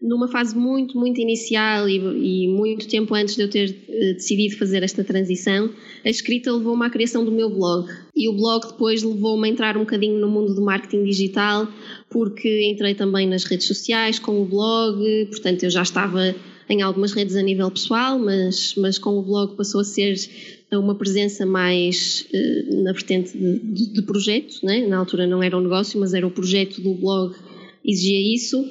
numa 0.00 0.28
fase 0.28 0.56
muito, 0.56 0.98
muito 0.98 1.20
inicial 1.20 1.88
e, 1.88 1.96
e, 1.96 2.48
muito 2.48 2.88
tempo 2.88 3.14
antes 3.14 3.36
de 3.36 3.42
eu 3.42 3.50
ter 3.50 3.70
uh, 3.70 4.14
decidido 4.14 4.56
fazer 4.56 4.82
esta 4.82 5.04
transição, 5.04 5.70
a 6.04 6.08
escrita 6.08 6.50
levou-me 6.50 6.86
à 6.86 6.90
criação 6.90 7.24
do 7.24 7.32
meu 7.32 7.50
blog. 7.50 7.88
E 8.14 8.28
o 8.28 8.32
blog 8.32 8.68
depois 8.68 9.02
levou-me 9.02 9.48
a 9.48 9.50
entrar 9.50 9.76
um 9.76 9.80
bocadinho 9.80 10.18
no 10.18 10.28
mundo 10.28 10.54
do 10.54 10.62
marketing 10.62 11.04
digital, 11.04 11.68
porque 12.08 12.70
entrei 12.70 12.94
também 12.94 13.26
nas 13.28 13.44
redes 13.44 13.66
sociais 13.66 14.18
com 14.18 14.40
o 14.40 14.46
blog, 14.46 15.26
portanto 15.26 15.64
eu 15.64 15.70
já 15.70 15.82
estava 15.82 16.34
em 16.68 16.82
algumas 16.82 17.12
redes 17.12 17.36
a 17.36 17.42
nível 17.42 17.70
pessoal, 17.70 18.18
mas, 18.18 18.74
mas 18.76 18.98
com 18.98 19.18
o 19.18 19.22
blog 19.22 19.56
passou 19.56 19.80
a 19.80 19.84
ser 19.84 20.16
uma 20.72 20.94
presença 20.94 21.46
mais 21.46 22.26
uh, 22.32 22.82
na 22.82 22.92
vertente 22.92 23.36
de, 23.36 23.58
de, 23.58 23.92
de 23.92 24.02
projeto, 24.02 24.64
né? 24.64 24.86
na 24.86 24.98
altura 24.98 25.26
não 25.26 25.42
era 25.42 25.56
um 25.56 25.60
negócio, 25.60 25.98
mas 26.00 26.12
era 26.12 26.26
o 26.26 26.30
projeto 26.30 26.80
do 26.80 26.94
blog, 26.94 27.34
exigia 27.84 28.34
isso. 28.34 28.64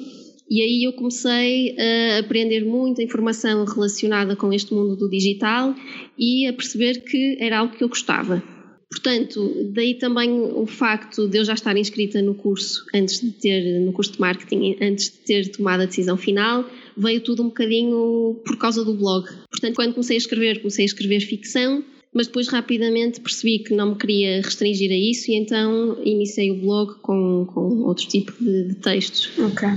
E 0.48 0.62
aí 0.62 0.84
eu 0.84 0.92
comecei 0.92 1.74
a 1.76 2.20
aprender 2.20 2.64
muita 2.64 3.02
informação 3.02 3.64
relacionada 3.64 4.36
com 4.36 4.52
este 4.52 4.72
mundo 4.72 4.94
do 4.94 5.10
digital 5.10 5.74
e 6.16 6.46
a 6.46 6.52
perceber 6.52 7.00
que 7.00 7.36
era 7.40 7.58
algo 7.58 7.76
que 7.76 7.82
eu 7.82 7.88
gostava. 7.88 8.55
Portanto, 8.90 9.72
daí 9.72 9.94
também 9.94 10.40
o 10.40 10.64
facto 10.64 11.26
de 11.28 11.38
eu 11.38 11.44
já 11.44 11.54
estar 11.54 11.76
inscrita 11.76 12.22
no 12.22 12.34
curso 12.34 12.84
antes 12.94 13.20
de 13.20 13.32
ter 13.32 13.80
no 13.80 13.92
curso 13.92 14.12
de 14.12 14.20
marketing, 14.20 14.76
antes 14.80 15.10
de 15.10 15.18
ter 15.18 15.48
tomado 15.50 15.82
a 15.82 15.86
decisão 15.86 16.16
final, 16.16 16.64
veio 16.96 17.20
tudo 17.20 17.42
um 17.42 17.46
bocadinho 17.46 18.40
por 18.44 18.56
causa 18.58 18.84
do 18.84 18.94
blog. 18.94 19.28
Portanto, 19.50 19.74
quando 19.74 19.92
comecei 19.92 20.16
a 20.16 20.18
escrever, 20.18 20.58
comecei 20.58 20.84
a 20.84 20.86
escrever 20.86 21.20
ficção, 21.20 21.84
mas 22.14 22.28
depois 22.28 22.48
rapidamente 22.48 23.20
percebi 23.20 23.58
que 23.58 23.74
não 23.74 23.90
me 23.90 23.96
queria 23.96 24.40
restringir 24.40 24.90
a 24.90 24.94
isso 24.94 25.30
e 25.30 25.34
então 25.34 26.00
iniciei 26.04 26.52
o 26.52 26.60
blog 26.60 26.94
com, 27.00 27.44
com 27.46 27.82
outro 27.82 28.06
tipo 28.06 28.32
de, 28.42 28.68
de 28.68 28.74
textos. 28.76 29.30
Ok. 29.38 29.68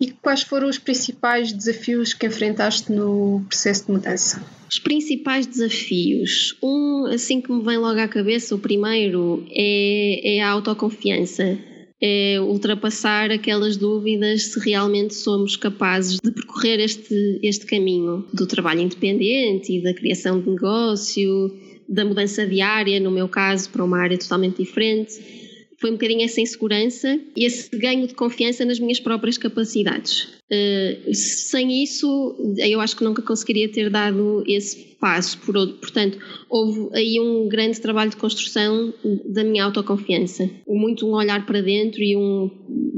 E 0.00 0.10
quais 0.10 0.42
foram 0.42 0.68
os 0.68 0.78
principais 0.78 1.52
desafios 1.52 2.12
que 2.12 2.26
enfrentaste 2.26 2.92
no 2.92 3.44
processo 3.48 3.86
de 3.86 3.92
mudança? 3.92 4.44
Os 4.68 4.78
principais 4.78 5.46
desafios. 5.46 6.56
Um, 6.62 7.06
assim 7.06 7.40
que 7.40 7.52
me 7.52 7.62
vem 7.62 7.78
logo 7.78 8.00
à 8.00 8.08
cabeça, 8.08 8.54
o 8.54 8.58
primeiro 8.58 9.46
é, 9.50 10.36
é 10.36 10.40
a 10.40 10.50
autoconfiança 10.50 11.58
é 12.00 12.38
ultrapassar 12.40 13.30
aquelas 13.30 13.76
dúvidas 13.76 14.42
se 14.42 14.60
realmente 14.60 15.14
somos 15.14 15.56
capazes 15.56 16.18
de 16.22 16.30
percorrer 16.30 16.78
este, 16.80 17.40
este 17.42 17.64
caminho 17.64 18.26
do 18.32 18.46
trabalho 18.46 18.80
independente 18.80 19.72
e 19.72 19.82
da 19.82 19.94
criação 19.94 20.40
de 20.40 20.50
negócio, 20.50 21.50
da 21.88 22.04
mudança 22.04 22.46
diária, 22.46 23.00
no 23.00 23.10
meu 23.10 23.28
caso, 23.28 23.70
para 23.70 23.84
uma 23.84 23.98
área 23.98 24.18
totalmente 24.18 24.62
diferente. 24.62 25.45
Foi 25.78 25.90
um 25.90 25.94
bocadinho 25.94 26.24
essa 26.24 26.40
insegurança 26.40 27.18
e 27.36 27.44
esse 27.44 27.68
ganho 27.76 28.06
de 28.06 28.14
confiança 28.14 28.64
nas 28.64 28.78
minhas 28.78 28.98
próprias 28.98 29.36
capacidades. 29.36 30.28
Uh, 30.50 31.14
sem 31.14 31.82
isso, 31.82 32.54
eu 32.58 32.80
acho 32.80 32.96
que 32.96 33.04
nunca 33.04 33.20
conseguiria 33.20 33.68
ter 33.68 33.90
dado 33.90 34.42
esse 34.46 34.96
passo. 34.98 35.38
Portanto, 35.38 36.18
houve 36.48 36.88
aí 36.94 37.20
um 37.20 37.48
grande 37.48 37.80
trabalho 37.80 38.10
de 38.10 38.16
construção 38.16 38.92
da 39.26 39.44
minha 39.44 39.64
autoconfiança. 39.64 40.48
Muito 40.66 41.06
um 41.06 41.12
olhar 41.12 41.44
para 41.44 41.60
dentro 41.60 42.02
e 42.02 42.16
um 42.16 42.50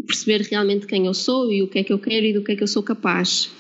perceber 0.07 0.43
realmente 0.43 0.87
quem 0.87 1.07
eu 1.07 1.15
sou 1.15 1.53
e 1.53 1.63
o 1.63 1.69
que 1.69 1.81
é 1.81 1.85
que 1.85 1.93
eu 1.93 1.99
quero 1.99 2.27
e 2.27 2.33
do 2.33 2.43
que 2.43 2.53
é 2.53 2.57
que 2.57 2.63
eu 2.63 2.69
sou 2.69 2.83
capaz. 2.83 3.51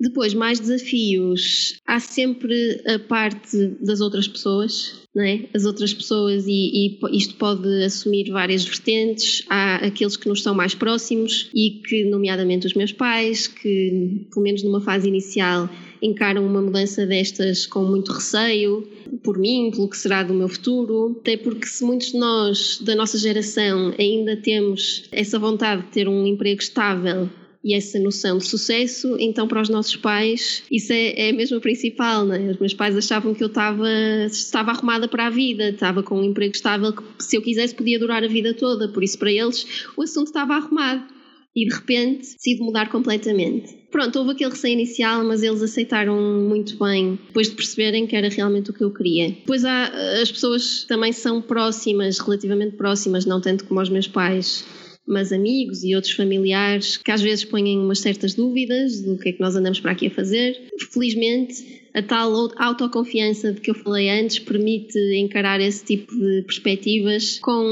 Depois, 0.00 0.34
mais 0.34 0.58
desafios. 0.58 1.76
Há 1.86 2.00
sempre 2.00 2.82
a 2.86 2.98
parte 2.98 3.56
das 3.80 4.00
outras 4.00 4.26
pessoas, 4.26 5.00
não 5.14 5.22
é? 5.24 5.46
As 5.54 5.64
outras 5.64 5.94
pessoas, 5.94 6.46
e, 6.46 6.98
e, 7.00 7.16
isto 7.16 7.36
pode 7.36 7.68
assumir 7.84 8.30
várias 8.30 8.64
vertentes. 8.64 9.44
Há 9.48 9.76
aqueles 9.76 10.16
que 10.16 10.28
nos 10.28 10.42
são 10.42 10.54
mais 10.54 10.74
próximos 10.74 11.48
e 11.54 11.82
que, 11.86 12.04
nomeadamente 12.04 12.66
os 12.66 12.74
meus 12.74 12.92
pais, 12.92 13.46
que, 13.46 14.26
pelo 14.30 14.42
menos 14.42 14.62
numa 14.62 14.80
fase 14.80 15.08
inicial, 15.08 15.70
encaram 16.02 16.44
uma 16.46 16.60
mudança 16.60 17.06
destas 17.06 17.64
com 17.64 17.84
muito 17.84 18.12
receio 18.12 18.86
por 19.22 19.38
mim, 19.38 19.70
pelo 19.70 19.88
que 19.88 19.96
será 19.96 20.22
do 20.22 20.34
meu 20.34 20.48
futuro, 20.48 21.16
até 21.20 21.36
porque 21.36 21.66
se 21.66 21.82
muitos 21.84 22.12
de 22.12 22.18
nós 22.18 22.78
da 22.82 22.94
nossa 22.94 23.16
geração 23.16 23.94
ainda 23.98 24.36
temos 24.36 25.04
essa 25.10 25.38
vontade 25.38 25.82
de 25.82 25.88
ter 25.88 26.08
um 26.08 26.26
emprego 26.26 26.60
estável 26.60 27.30
e 27.64 27.74
essa 27.74 27.98
noção 27.98 28.36
de 28.36 28.46
sucesso, 28.46 29.16
então 29.18 29.48
para 29.48 29.62
os 29.62 29.70
nossos 29.70 29.96
pais 29.96 30.62
isso 30.70 30.92
é, 30.92 31.28
é 31.28 31.32
mesmo 31.32 31.56
o 31.56 31.60
principal, 31.60 32.26
né? 32.26 32.50
Os 32.50 32.58
meus 32.58 32.74
pais 32.74 32.94
achavam 32.94 33.34
que 33.34 33.42
eu 33.42 33.48
estava, 33.48 33.88
estava 34.26 34.70
arrumada 34.72 35.08
para 35.08 35.26
a 35.26 35.30
vida, 35.30 35.70
estava 35.70 36.02
com 36.02 36.20
um 36.20 36.24
emprego 36.24 36.54
estável 36.54 36.92
que 36.92 37.02
se 37.18 37.36
eu 37.36 37.42
quisesse 37.42 37.74
podia 37.74 37.98
durar 37.98 38.22
a 38.22 38.28
vida 38.28 38.52
toda, 38.52 38.88
por 38.88 39.02
isso 39.02 39.18
para 39.18 39.32
eles 39.32 39.86
o 39.96 40.02
assunto 40.02 40.26
estava 40.26 40.54
arrumado. 40.54 41.14
E 41.56 41.68
de 41.68 41.72
repente 41.72 42.34
decido 42.34 42.64
mudar 42.64 42.90
completamente. 42.90 43.78
Pronto, 43.88 44.18
houve 44.18 44.32
aquele 44.32 44.50
receio 44.50 44.72
inicial, 44.72 45.22
mas 45.24 45.40
eles 45.40 45.62
aceitaram 45.62 46.20
muito 46.20 46.76
bem 46.76 47.16
depois 47.28 47.48
de 47.48 47.54
perceberem 47.54 48.08
que 48.08 48.16
era 48.16 48.28
realmente 48.28 48.70
o 48.70 48.74
que 48.74 48.82
eu 48.82 48.90
queria. 48.90 49.28
Depois 49.28 49.64
as 49.64 50.32
pessoas 50.32 50.82
também 50.82 51.12
são 51.12 51.40
próximas, 51.40 52.18
relativamente 52.18 52.74
próximas, 52.74 53.24
não 53.24 53.40
tanto 53.40 53.66
como 53.66 53.80
os 53.80 53.88
meus 53.88 54.08
pais, 54.08 54.64
mas 55.06 55.32
amigos 55.32 55.84
e 55.84 55.94
outros 55.94 56.12
familiares 56.12 56.96
que 56.96 57.10
às 57.10 57.20
vezes 57.20 57.44
põem 57.44 57.78
umas 57.78 57.98
certas 57.98 58.34
dúvidas 58.34 59.00
do 59.02 59.18
que 59.18 59.28
é 59.28 59.32
que 59.32 59.40
nós 59.40 59.54
andamos 59.54 59.80
para 59.80 59.92
aqui 59.92 60.06
a 60.06 60.10
fazer. 60.10 60.60
Felizmente, 60.92 61.82
a 61.92 62.02
tal 62.02 62.50
autoconfiança 62.56 63.52
de 63.52 63.60
que 63.60 63.70
eu 63.70 63.74
falei 63.74 64.08
antes 64.08 64.38
permite 64.38 64.98
encarar 65.16 65.60
esse 65.60 65.84
tipo 65.84 66.14
de 66.14 66.42
perspectivas 66.42 67.38
com 67.40 67.64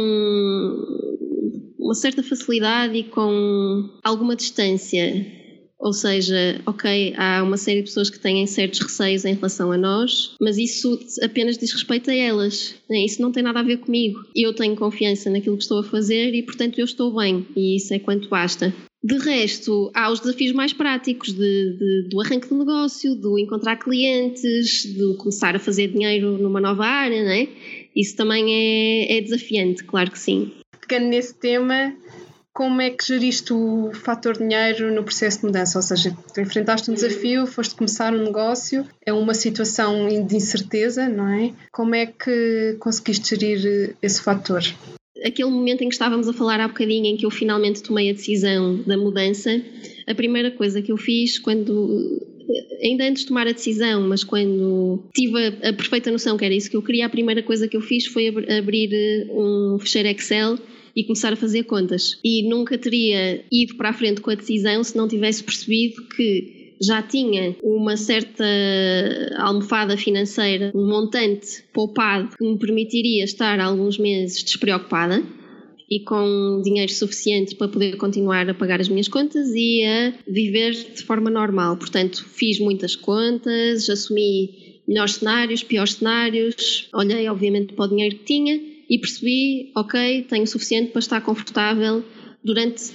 uma 1.79 1.95
certa 1.95 2.23
facilidade 2.23 2.97
e 2.97 3.05
com 3.05 3.89
alguma 4.05 4.37
distância 4.37 5.42
ou 5.83 5.93
seja, 5.93 6.61
ok, 6.65 7.13
há 7.17 7.43
uma 7.43 7.57
série 7.57 7.81
de 7.81 7.87
pessoas 7.87 8.09
que 8.09 8.19
têm 8.19 8.47
certos 8.47 8.79
receios 8.79 9.25
em 9.25 9.35
relação 9.35 9.73
a 9.73 9.77
nós, 9.77 10.37
mas 10.41 10.57
isso 10.57 10.97
apenas 11.21 11.59
diz 11.59 11.73
respeito 11.73 12.09
a 12.09 12.15
elas. 12.15 12.77
Né? 12.89 13.05
Isso 13.05 13.21
não 13.21 13.33
tem 13.33 13.43
nada 13.43 13.59
a 13.59 13.65
ver 13.65 13.79
comigo. 13.79 14.21
Eu 14.35 14.55
tenho 14.55 14.77
confiança 14.77 15.29
naquilo 15.29 15.57
que 15.57 15.65
estou 15.65 15.81
a 15.81 15.85
fazer 15.85 16.33
e, 16.35 16.43
portanto, 16.45 16.79
eu 16.79 16.85
estou 16.85 17.13
bem. 17.13 17.45
E 17.57 17.77
isso 17.77 17.93
é 17.93 17.99
quanto 17.99 18.29
basta. 18.29 18.73
De 19.03 19.19
resto, 19.19 19.91
há 19.93 20.09
os 20.13 20.21
desafios 20.21 20.53
mais 20.53 20.73
práticos 20.73 21.33
de, 21.33 21.77
de, 21.77 22.09
do 22.09 22.21
arranque 22.21 22.49
do 22.49 22.59
negócio, 22.59 23.17
do 23.17 23.37
encontrar 23.37 23.75
clientes, 23.75 24.85
do 24.95 25.17
começar 25.17 25.57
a 25.57 25.59
fazer 25.59 25.89
dinheiro 25.89 26.39
numa 26.39 26.61
nova 26.61 26.87
área, 26.87 27.25
né? 27.25 27.49
Isso 27.97 28.15
também 28.15 28.45
é, 28.55 29.19
é 29.19 29.21
desafiante, 29.21 29.83
claro 29.83 30.13
que 30.13 30.19
sim. 30.21 30.53
Pegando 30.81 31.09
nesse 31.09 31.35
tema, 31.35 31.93
como 32.53 32.83
é 32.83 32.91
que 32.91 33.07
geriste 33.07 33.53
o 33.53 33.91
fator 33.93 34.37
dinheiro 34.37 34.95
no 34.95 35.03
processo 35.03 35.41
de 35.41 35.47
mudança? 35.47 35.79
Ou 35.79 35.83
seja, 35.83 36.17
tu 36.35 36.41
enfrentaste 36.41 36.91
um 36.91 36.95
desafio, 36.95 37.47
foste 37.47 37.75
começar 37.75 38.13
um 38.13 38.25
negócio, 38.25 38.87
é 39.05 39.13
uma 39.13 39.35
situação 39.35 40.07
de 40.27 40.37
incerteza, 40.37 41.09
não 41.09 41.29
é? 41.29 41.53
Como 41.73 41.95
é 41.95 42.07
que 42.07 42.77
conseguiste 42.79 43.37
gerir 43.37 43.97
esse 44.03 44.21
fator? 44.23 44.63
Aquele 45.25 45.51
momento 45.51 45.83
em 45.83 45.89
que 45.89 45.95
estávamos 45.95 46.29
a 46.29 46.33
falar 46.33 46.61
há 46.61 46.69
bocadinho, 46.69 47.07
em 47.07 47.17
que 47.17 47.25
eu 47.25 47.31
finalmente 47.31 47.83
tomei 47.83 48.11
a 48.11 48.13
decisão 48.13 48.83
da 48.83 48.99
mudança, 48.99 49.51
a 50.07 50.15
primeira 50.15 50.51
coisa 50.51 50.83
que 50.83 50.93
eu 50.93 50.97
fiz 50.97 51.39
quando 51.39 52.21
ainda 52.83 53.05
antes 53.05 53.23
de 53.23 53.29
tomar 53.29 53.47
a 53.47 53.53
decisão, 53.53 54.07
mas 54.09 54.25
quando 54.25 55.05
tive 55.15 55.39
a, 55.39 55.69
a, 55.69 55.73
perfeita 55.73 56.11
noção 56.11 56.37
que 56.37 56.45
era 56.45 56.53
isso 56.53 56.69
que 56.69 56.77
eu 56.77 56.83
queria, 56.83 57.07
a 57.07 57.11
primeira 57.11 57.43
coisa 57.43 57.69
que 57.69 57.77
eu 57.77 57.81
fiz 57.81 58.07
foi 58.07 58.29
abrir 58.29 59.29
um 59.31 59.79
fecheiro 59.79 60.09
Excel 60.09 60.59
e 60.95 61.05
começar 61.05 61.33
a 61.33 61.37
fazer 61.37 61.65
contas. 61.65 62.19
E 62.25 62.49
nunca 62.49 62.77
teria 62.79 63.45
ido 63.51 63.77
para 63.77 63.91
a 63.91 63.93
frente 63.93 64.21
com 64.21 64.31
a 64.31 64.35
decisão 64.35 64.83
se 64.85 64.97
não 64.97 65.09
tivesse 65.09 65.43
percebido 65.43 66.03
que 66.09 66.63
já 66.83 67.01
tinha 67.01 67.55
uma 67.63 67.97
certa 67.97 68.45
almofada 69.37 69.97
financeira, 69.97 70.73
um 70.75 70.87
montante 70.87 71.63
poupado 71.73 72.37
que 72.37 72.45
me 72.45 72.59
permitiria 72.59 73.25
estar 73.25 73.61
alguns 73.61 73.99
meses 73.99 74.43
despreocupada 74.43 75.23
e 75.89 76.01
com 76.01 76.61
dinheiro 76.65 76.91
suficiente 76.91 77.55
para 77.55 77.69
poder 77.69 77.97
continuar 77.97 78.49
a 78.49 78.55
pagar 78.55 78.81
as 78.81 78.89
minhas 78.89 79.09
contas 79.09 79.51
e 79.55 79.85
a 79.85 80.13
viver 80.27 80.73
de 80.73 81.03
forma 81.03 81.31
normal. 81.31 81.77
Portanto, 81.77 82.25
fiz 82.25 82.59
muitas 82.59 82.97
contas, 82.97 83.89
assumi 83.89 84.81
melhores 84.89 85.17
cenários, 85.17 85.63
piores 85.63 85.95
cenários, 85.95 86.89
olhei 86.93 87.29
obviamente 87.29 87.75
para 87.75 87.85
o 87.85 87.89
dinheiro 87.89 88.17
que 88.17 88.25
tinha 88.25 88.72
e 88.93 88.99
percebi, 88.99 89.73
ok, 89.75 90.27
tenho 90.29 90.45
o 90.45 90.47
suficiente 90.47 90.91
para 90.91 90.99
estar 90.99 91.23
confortável 91.23 92.05
durante 92.45 92.93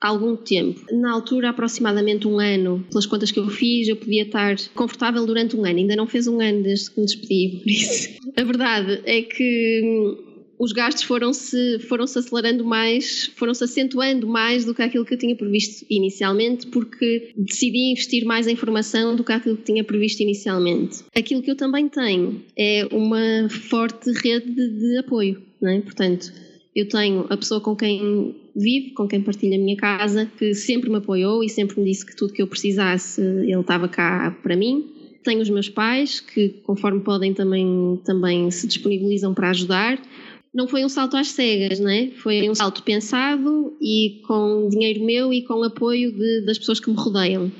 algum 0.00 0.36
tempo. 0.36 0.80
Na 0.92 1.10
altura, 1.10 1.50
aproximadamente 1.50 2.28
um 2.28 2.38
ano, 2.38 2.86
pelas 2.88 3.04
contas 3.04 3.32
que 3.32 3.40
eu 3.40 3.48
fiz, 3.48 3.88
eu 3.88 3.96
podia 3.96 4.22
estar 4.22 4.54
confortável 4.76 5.26
durante 5.26 5.56
um 5.56 5.64
ano. 5.64 5.80
Ainda 5.80 5.96
não 5.96 6.06
fez 6.06 6.28
um 6.28 6.40
ano 6.40 6.62
desde 6.62 6.92
que 6.92 7.00
me 7.00 7.06
despedi, 7.06 7.58
por 7.58 7.68
isso. 7.68 8.08
A 8.38 8.44
verdade 8.44 9.02
é 9.04 9.22
que 9.22 10.16
os 10.60 10.72
gastos 10.72 11.04
foram-se 11.04 11.78
foram 11.88 12.06
-se 12.06 12.18
acelerando 12.18 12.62
mais, 12.62 13.32
foram-se 13.34 13.64
acentuando 13.64 14.28
mais 14.28 14.62
do 14.66 14.74
que 14.74 14.82
aquilo 14.82 15.06
que 15.06 15.14
eu 15.14 15.18
tinha 15.18 15.34
previsto 15.34 15.86
inicialmente, 15.88 16.66
porque 16.66 17.32
decidi 17.34 17.92
investir 17.92 18.26
mais 18.26 18.46
em 18.46 18.54
formação 18.54 19.16
do 19.16 19.24
que 19.24 19.32
aquilo 19.32 19.56
que 19.56 19.64
tinha 19.64 19.82
previsto 19.82 20.20
inicialmente. 20.20 21.02
Aquilo 21.16 21.40
que 21.40 21.50
eu 21.50 21.56
também 21.56 21.88
tenho 21.88 22.44
é 22.54 22.86
uma 22.92 23.48
forte 23.48 24.12
rede 24.12 24.52
de, 24.52 24.68
de 24.68 24.98
apoio, 24.98 25.40
é? 25.62 25.80
Portanto, 25.80 26.30
eu 26.76 26.86
tenho 26.86 27.24
a 27.30 27.38
pessoa 27.38 27.62
com 27.62 27.74
quem 27.74 28.36
vivo, 28.54 28.92
com 28.94 29.08
quem 29.08 29.22
partilho 29.22 29.54
a 29.54 29.58
minha 29.58 29.76
casa, 29.78 30.30
que 30.38 30.54
sempre 30.54 30.90
me 30.90 30.96
apoiou 30.96 31.42
e 31.42 31.48
sempre 31.48 31.80
me 31.80 31.86
disse 31.86 32.04
que 32.04 32.14
tudo 32.14 32.34
que 32.34 32.42
eu 32.42 32.46
precisasse 32.46 33.22
ele 33.22 33.58
estava 33.58 33.88
cá 33.88 34.36
para 34.42 34.54
mim. 34.56 34.86
Tenho 35.22 35.40
os 35.40 35.50
meus 35.50 35.68
pais, 35.68 36.20
que 36.20 36.48
conforme 36.64 37.00
podem 37.00 37.34
também, 37.34 38.00
também 38.04 38.50
se 38.50 38.66
disponibilizam 38.66 39.34
para 39.34 39.50
ajudar 39.50 40.00
não 40.52 40.66
foi 40.66 40.84
um 40.84 40.88
salto 40.88 41.16
às 41.16 41.28
cegas, 41.28 41.78
não 41.78 41.90
é? 41.90 42.08
Foi 42.10 42.48
um 42.48 42.54
salto 42.54 42.82
pensado 42.82 43.76
e 43.80 44.20
com 44.26 44.68
dinheiro 44.68 45.04
meu 45.04 45.32
e 45.32 45.44
com 45.44 45.62
apoio 45.62 46.12
de, 46.12 46.44
das 46.44 46.58
pessoas 46.58 46.80
que 46.80 46.90
me 46.90 46.96
rodeiam. 46.96 47.50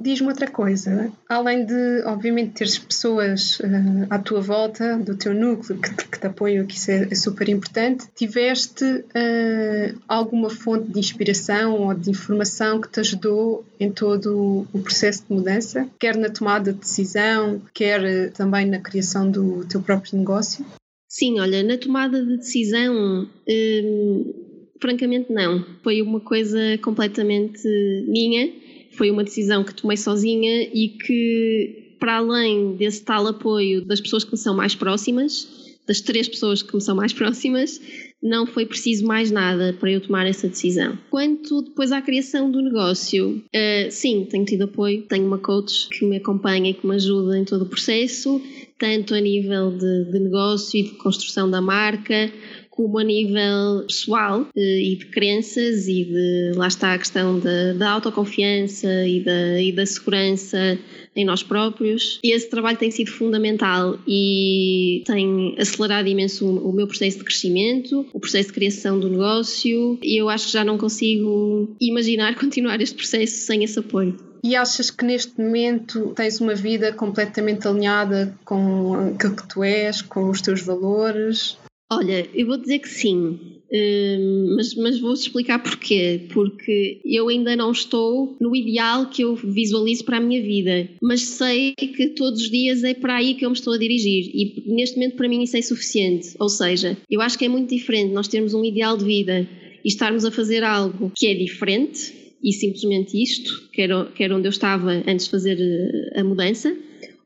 Diz-me 0.00 0.28
outra 0.28 0.50
coisa, 0.50 1.12
além 1.28 1.64
de, 1.64 2.02
obviamente, 2.04 2.54
teres 2.54 2.76
pessoas 2.76 3.60
uh, 3.60 4.06
à 4.10 4.18
tua 4.18 4.40
volta, 4.40 4.98
do 4.98 5.16
teu 5.16 5.32
núcleo, 5.32 5.80
que 5.80 5.94
te, 5.94 6.08
que 6.08 6.18
te 6.18 6.26
apoiam, 6.26 6.66
que 6.66 6.74
isso 6.74 6.90
é, 6.90 7.08
é 7.10 7.14
super 7.14 7.48
importante, 7.48 8.06
tiveste 8.14 8.84
uh, 8.84 9.98
alguma 10.08 10.50
fonte 10.50 10.90
de 10.90 10.98
inspiração 10.98 11.74
ou 11.74 11.94
de 11.94 12.10
informação 12.10 12.80
que 12.80 12.88
te 12.88 13.00
ajudou 13.00 13.64
em 13.78 13.90
todo 13.90 14.66
o 14.72 14.80
processo 14.80 15.24
de 15.28 15.32
mudança, 15.32 15.88
quer 15.98 16.16
na 16.16 16.28
tomada 16.28 16.72
de 16.72 16.80
decisão, 16.80 17.62
quer 17.72 18.02
uh, 18.02 18.32
também 18.32 18.66
na 18.66 18.80
criação 18.80 19.30
do 19.30 19.64
teu 19.64 19.80
próprio 19.80 20.18
negócio? 20.18 20.66
Sim, 21.16 21.38
olha, 21.38 21.62
na 21.62 21.78
tomada 21.78 22.20
de 22.24 22.38
decisão, 22.38 23.28
hum, 23.48 24.34
francamente 24.80 25.32
não. 25.32 25.64
Foi 25.80 26.02
uma 26.02 26.18
coisa 26.18 26.58
completamente 26.82 27.62
minha, 28.08 28.52
foi 28.90 29.12
uma 29.12 29.22
decisão 29.22 29.62
que 29.62 29.72
tomei 29.72 29.96
sozinha 29.96 30.68
e 30.74 30.88
que, 30.88 31.94
para 32.00 32.16
além 32.16 32.74
desse 32.74 33.04
tal 33.04 33.28
apoio 33.28 33.84
das 33.84 34.00
pessoas 34.00 34.24
que 34.24 34.32
me 34.32 34.36
são 34.36 34.56
mais 34.56 34.74
próximas, 34.74 35.63
das 35.86 36.00
três 36.00 36.28
pessoas 36.28 36.62
que 36.62 36.74
me 36.74 36.80
são 36.80 36.96
mais 36.96 37.12
próximas, 37.12 37.80
não 38.22 38.46
foi 38.46 38.64
preciso 38.64 39.06
mais 39.06 39.30
nada 39.30 39.76
para 39.78 39.90
eu 39.90 40.00
tomar 40.00 40.26
essa 40.26 40.48
decisão. 40.48 40.98
Quanto 41.10 41.62
depois 41.62 41.92
à 41.92 42.00
criação 42.00 42.50
do 42.50 42.62
negócio, 42.62 43.42
uh, 43.54 43.90
sim, 43.90 44.26
tenho 44.30 44.44
tido 44.44 44.64
apoio, 44.64 45.02
tenho 45.02 45.26
uma 45.26 45.38
coach 45.38 45.88
que 45.90 46.04
me 46.06 46.16
acompanha 46.16 46.70
e 46.70 46.74
que 46.74 46.86
me 46.86 46.94
ajuda 46.94 47.38
em 47.38 47.44
todo 47.44 47.62
o 47.62 47.68
processo 47.68 48.40
tanto 48.78 49.14
a 49.14 49.20
nível 49.20 49.70
de, 49.70 50.04
de 50.10 50.18
negócio 50.18 50.78
e 50.78 50.82
de 50.82 50.90
construção 50.96 51.50
da 51.50 51.60
marca, 51.60 52.32
como 52.74 52.98
a 52.98 53.04
nível 53.04 53.84
pessoal 53.86 54.48
eh, 54.56 54.80
e 54.80 54.96
de 54.96 55.06
crenças 55.06 55.86
e 55.86 56.04
de 56.04 56.52
lá 56.56 56.66
está 56.66 56.92
a 56.92 56.98
questão 56.98 57.38
da, 57.38 57.90
autoconfiança 57.90 58.88
e 59.06 59.20
da, 59.20 59.62
e 59.62 59.70
da 59.70 59.86
segurança 59.86 60.76
em 61.14 61.24
nós 61.24 61.44
próprios. 61.44 62.18
E 62.24 62.34
esse 62.34 62.50
trabalho 62.50 62.76
tem 62.76 62.90
sido 62.90 63.12
fundamental 63.12 63.96
e 64.08 65.04
tem 65.06 65.54
acelerado 65.56 66.08
imenso 66.08 66.44
o 66.44 66.72
meu 66.72 66.88
processo 66.88 67.18
de 67.18 67.24
crescimento, 67.24 68.06
o 68.12 68.18
processo 68.18 68.48
de 68.48 68.54
criação 68.54 68.98
do 68.98 69.08
negócio 69.08 69.96
e 70.02 70.20
eu 70.20 70.28
acho 70.28 70.46
que 70.46 70.52
já 70.52 70.64
não 70.64 70.76
consigo 70.76 71.76
imaginar 71.80 72.34
continuar 72.40 72.80
este 72.80 72.96
processo 72.96 73.46
sem 73.46 73.62
esse 73.62 73.78
apoio. 73.78 74.16
E 74.42 74.56
achas 74.56 74.90
que 74.90 75.04
neste 75.04 75.40
momento 75.40 76.12
tens 76.14 76.38
uma 76.40 76.54
vida 76.54 76.92
completamente 76.92 77.66
alinhada 77.66 78.36
com 78.44 79.12
aquilo 79.14 79.36
que 79.36 79.48
tu 79.48 79.64
és, 79.64 80.02
com 80.02 80.28
os 80.28 80.42
teus 80.42 80.60
valores? 80.60 81.56
Olha, 81.90 82.26
eu 82.34 82.46
vou 82.46 82.56
dizer 82.56 82.78
que 82.78 82.88
sim, 82.88 83.38
hum, 83.72 84.54
mas, 84.56 84.74
mas 84.74 84.98
vou-te 84.98 85.20
explicar 85.20 85.62
porquê. 85.62 86.22
Porque 86.32 87.00
eu 87.04 87.28
ainda 87.28 87.54
não 87.54 87.70
estou 87.72 88.36
no 88.40 88.54
ideal 88.56 89.10
que 89.10 89.22
eu 89.22 89.36
visualizo 89.36 90.04
para 90.04 90.16
a 90.16 90.20
minha 90.20 90.42
vida, 90.42 90.88
mas 91.02 91.22
sei 91.22 91.74
que 91.74 92.08
todos 92.08 92.42
os 92.42 92.50
dias 92.50 92.82
é 92.84 92.94
para 92.94 93.16
aí 93.16 93.34
que 93.34 93.44
eu 93.44 93.50
me 93.50 93.56
estou 93.56 93.74
a 93.74 93.78
dirigir 93.78 94.30
e 94.34 94.64
neste 94.66 94.96
momento 94.96 95.16
para 95.16 95.28
mim 95.28 95.42
isso 95.42 95.56
é 95.56 95.62
suficiente. 95.62 96.34
Ou 96.38 96.48
seja, 96.48 96.96
eu 97.10 97.20
acho 97.20 97.38
que 97.38 97.44
é 97.44 97.48
muito 97.48 97.68
diferente 97.68 98.12
nós 98.12 98.28
termos 98.28 98.54
um 98.54 98.64
ideal 98.64 98.96
de 98.96 99.04
vida 99.04 99.46
e 99.84 99.88
estarmos 99.88 100.24
a 100.24 100.30
fazer 100.30 100.64
algo 100.64 101.12
que 101.14 101.26
é 101.26 101.34
diferente 101.34 102.14
e 102.42 102.52
simplesmente 102.52 103.22
isto, 103.22 103.70
que 103.72 103.82
era, 103.82 104.04
que 104.06 104.22
era 104.22 104.36
onde 104.36 104.46
eu 104.46 104.50
estava 104.50 105.02
antes 105.06 105.24
de 105.26 105.30
fazer 105.30 105.58
eh, 105.58 106.20
a 106.20 106.24
mudança, 106.24 106.76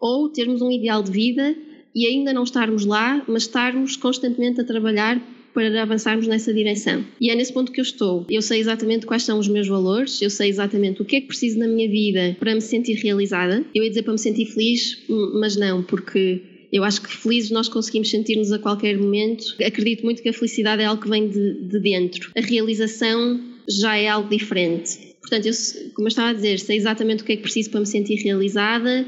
ou 0.01 0.29
termos 0.29 0.63
um 0.63 0.71
ideal 0.71 1.03
de 1.03 1.11
vida 1.11 1.57
e 1.99 2.07
ainda 2.07 2.33
não 2.33 2.45
estarmos 2.45 2.85
lá, 2.85 3.25
mas 3.27 3.43
estarmos 3.43 3.97
constantemente 3.97 4.61
a 4.61 4.65
trabalhar 4.65 5.21
para 5.53 5.83
avançarmos 5.83 6.29
nessa 6.29 6.55
direção. 6.55 7.05
E 7.21 7.29
é 7.29 7.35
nesse 7.35 7.53
ponto 7.53 7.73
que 7.73 7.81
eu 7.81 7.83
estou. 7.83 8.25
Eu 8.31 8.41
sei 8.41 8.61
exatamente 8.61 9.05
quais 9.05 9.25
são 9.25 9.37
os 9.37 9.49
meus 9.49 9.67
valores, 9.67 10.23
eu 10.23 10.31
sei 10.31 10.49
exatamente 10.49 11.03
o 11.03 11.05
que 11.05 11.17
é 11.17 11.21
que 11.21 11.27
preciso 11.27 11.59
na 11.59 11.67
minha 11.67 11.89
vida 11.89 12.37
para 12.39 12.55
me 12.55 12.61
sentir 12.61 12.95
realizada. 12.95 13.65
Eu 13.75 13.83
ia 13.83 13.89
dizer 13.89 14.05
para 14.05 14.13
me 14.13 14.19
sentir 14.21 14.47
feliz, 14.47 15.03
mas 15.41 15.57
não, 15.57 15.83
porque 15.83 16.41
eu 16.73 16.85
acho 16.85 17.03
que 17.03 17.09
felizes 17.09 17.51
nós 17.51 17.69
conseguimos 17.69 18.09
sentir-nos 18.11 18.53
a 18.53 18.61
qualquer 18.61 18.97
momento. 18.97 19.57
Acredito 19.61 20.05
muito 20.05 20.23
que 20.23 20.29
a 20.29 20.33
felicidade 20.33 20.81
é 20.81 20.85
algo 20.85 21.03
que 21.03 21.09
vem 21.09 21.29
de, 21.29 21.63
de 21.63 21.81
dentro. 21.81 22.31
A 22.37 22.41
realização 22.41 23.41
já 23.69 23.97
é 23.97 24.07
algo 24.07 24.29
diferente. 24.29 25.17
Portanto, 25.21 25.47
eu, 25.47 25.53
como 25.95 26.07
eu 26.07 26.11
estava 26.11 26.29
a 26.29 26.33
dizer, 26.33 26.61
sei 26.61 26.77
exatamente 26.77 27.25
o 27.25 27.27
que 27.27 27.33
é 27.33 27.37
que 27.37 27.43
preciso 27.43 27.71
para 27.71 27.81
me 27.81 27.87
sentir 27.87 28.23
realizada. 28.23 29.05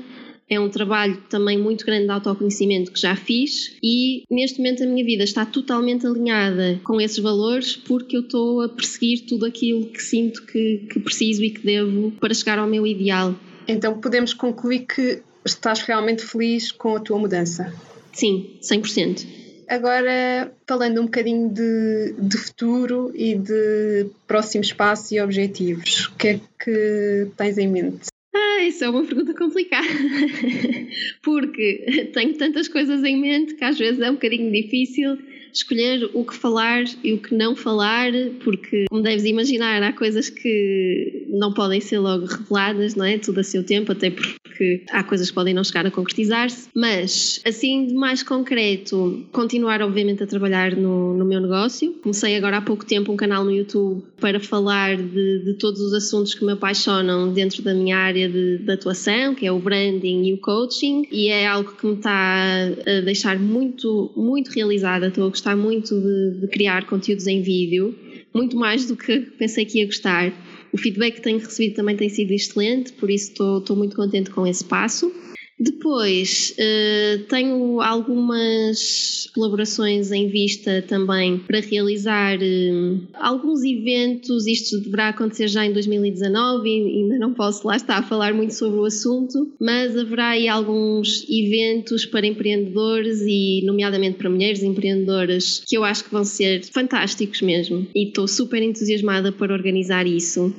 É 0.51 0.59
um 0.59 0.69
trabalho 0.69 1.23
também 1.29 1.57
muito 1.57 1.87
grande 1.87 2.07
de 2.07 2.11
autoconhecimento 2.11 2.91
que 2.91 3.01
já 3.01 3.15
fiz 3.15 3.77
e 3.81 4.25
neste 4.29 4.59
momento 4.59 4.83
a 4.83 4.87
minha 4.87 5.05
vida 5.05 5.23
está 5.23 5.47
totalmente 5.47 6.05
alinhada 6.05 6.81
com 6.83 7.01
esses 7.01 7.19
valores 7.19 7.77
porque 7.77 8.17
eu 8.17 8.23
estou 8.23 8.63
a 8.63 8.69
perseguir 8.69 9.27
tudo 9.27 9.47
aquilo 9.47 9.87
que 9.87 10.03
sinto 10.03 10.45
que, 10.45 10.89
que 10.91 10.99
preciso 10.99 11.45
e 11.45 11.51
que 11.51 11.65
devo 11.65 12.11
para 12.19 12.35
chegar 12.35 12.59
ao 12.59 12.67
meu 12.67 12.85
ideal. 12.85 13.33
Então 13.69 14.01
podemos 14.01 14.35
concluir 14.35 14.81
que 14.81 15.23
estás 15.45 15.83
realmente 15.83 16.25
feliz 16.25 16.73
com 16.73 16.97
a 16.97 17.01
tua 17.01 17.19
mudança? 17.19 17.73
Sim, 18.13 18.59
100%. 18.61 19.25
Agora, 19.69 20.53
falando 20.67 21.01
um 21.01 21.05
bocadinho 21.05 21.49
de, 21.49 22.15
de 22.19 22.37
futuro 22.37 23.13
e 23.15 23.37
de 23.37 24.11
próximos 24.27 24.73
passos 24.73 25.13
e 25.13 25.21
objetivos, 25.21 26.09
o 26.09 26.17
que 26.17 26.29
é 26.29 26.41
que 26.59 27.29
tens 27.37 27.57
em 27.57 27.69
mente? 27.69 28.09
Ah, 28.33 28.63
isso 28.63 28.85
é 28.85 28.89
uma 28.89 29.05
pergunta 29.05 29.35
complicada, 29.35 29.89
porque 31.23 31.85
tenho 32.15 32.35
tantas 32.35 32.69
coisas 32.69 33.03
em 33.03 33.21
mente 33.21 33.55
que 33.55 33.65
às 33.65 33.77
vezes 33.77 34.01
é 34.01 34.09
um 34.09 34.15
bocadinho 34.15 34.53
difícil 34.53 35.19
escolher 35.53 36.09
o 36.15 36.25
que 36.25 36.35
falar 36.37 36.85
e 37.03 37.13
o 37.13 37.21
que 37.21 37.35
não 37.35 37.57
falar, 37.57 38.13
porque, 38.45 38.85
como 38.89 39.03
deves 39.03 39.25
imaginar, 39.25 39.83
há 39.83 39.93
coisas 39.93 40.31
que 40.31 41.20
não 41.31 41.53
podem 41.53 41.81
ser 41.81 41.99
logo 41.99 42.27
reveladas, 42.27 42.95
não 42.95 43.05
é? 43.05 43.19
Tudo 43.19 43.41
a 43.41 43.43
seu 43.43 43.65
tempo, 43.65 43.93
até 43.93 44.11
porque 44.11 44.85
há 44.91 45.03
coisas 45.03 45.29
que 45.29 45.35
podem 45.35 45.55
não 45.55 45.65
chegar 45.65 45.87
a 45.87 45.91
concretizar-se. 45.91 46.69
Mas, 46.75 47.41
assim, 47.47 47.87
de 47.87 47.95
mais 47.95 48.23
concreto, 48.23 49.27
continuar, 49.33 49.83
obviamente, 49.83 50.23
a 50.23 50.27
trabalhar 50.27 50.77
no, 50.77 51.15
no 51.15 51.25
meu 51.25 51.41
negócio. 51.41 51.93
Comecei 52.03 52.37
agora 52.37 52.59
há 52.59 52.63
pouco 52.63 52.85
tempo 52.85 53.13
um 53.13 53.17
canal 53.17 53.45
no 53.45 53.51
YouTube 53.51 54.03
para 54.21 54.41
falar 54.41 54.97
de, 54.97 55.45
de 55.45 55.55
todos 55.55 55.81
os 55.81 55.93
assuntos 55.93 56.35
que 56.35 56.45
me 56.45 56.53
apaixonam 56.53 57.33
dentro 57.33 57.63
da 57.63 57.75
minha 57.75 57.97
área 57.97 58.29
de, 58.29 58.59
de 58.59 58.73
atuação, 58.73 59.35
que 59.35 59.47
é 59.47 59.53
o 59.53 59.59
branding 59.59 60.25
e 60.25 60.35
o 60.35 60.39
coaching, 60.39 61.07
e 61.11 61.29
é 61.29 61.47
algo 61.47 61.73
que 61.73 61.87
me 61.87 61.95
está 61.95 62.69
a 62.87 63.01
deixar 63.05 63.39
muito, 63.39 64.11
muito 64.17 64.51
realizada. 64.51 65.09
Estou 65.09 65.27
a 65.27 65.29
gostar 65.29 65.57
muito 65.57 66.01
de, 66.01 66.41
de 66.41 66.47
criar 66.49 66.87
conteúdos 66.87 67.27
em 67.27 67.43
vídeo, 67.43 67.95
muito 68.35 68.57
mais 68.57 68.87
do 68.87 68.97
que 68.97 69.21
pensei 69.21 69.65
que 69.65 69.79
ia 69.79 69.87
gostar. 69.87 70.33
O 70.73 70.79
feedback 70.79 71.17
que 71.17 71.23
tenho 71.23 71.39
recebido 71.39 71.75
também 71.75 71.97
tem 71.97 72.09
sido 72.09 72.31
excelente, 72.33 72.93
por 72.93 73.11
isso 73.11 73.33
estou, 73.33 73.77
muito 73.77 73.97
contente 73.97 74.31
com 74.31 74.47
esse 74.47 74.65
passo. 74.65 75.13
Depois, 75.61 76.55
uh, 76.59 77.23
tenho 77.25 77.83
algumas 77.83 79.29
colaborações 79.35 80.11
em 80.11 80.27
vista 80.27 80.83
também 80.89 81.37
para 81.39 81.61
realizar 81.61 82.39
uh, 82.39 83.09
alguns 83.13 83.63
eventos. 83.63 84.47
Isto 84.47 84.81
deverá 84.81 85.11
acontecer 85.11 85.49
já 85.49 85.67
em 85.67 85.73
2019 85.73 86.67
e 86.67 87.03
ainda 87.03 87.19
não 87.19 87.35
posso 87.35 87.67
lá 87.67 87.77
estar 87.77 87.99
a 87.99 88.03
falar 88.03 88.33
muito 88.33 88.55
sobre 88.55 88.81
o 88.81 88.87
assunto, 88.87 89.53
mas 89.61 89.95
haverá 89.99 90.31
aí 90.31 90.49
alguns 90.49 91.27
eventos 91.29 92.07
para 92.07 92.27
empreendedores 92.27 93.21
e, 93.21 93.63
nomeadamente 93.67 94.17
para 94.17 94.31
mulheres 94.31 94.63
empreendedoras, 94.63 95.63
que 95.67 95.77
eu 95.77 95.85
acho 95.85 96.05
que 96.05 96.11
vão 96.11 96.25
ser 96.25 96.65
fantásticos 96.65 97.43
mesmo. 97.43 97.87
E 97.95 98.09
estou 98.09 98.27
super 98.27 98.63
entusiasmada 98.63 99.31
para 99.31 99.53
organizar 99.53 100.07
isso. 100.07 100.55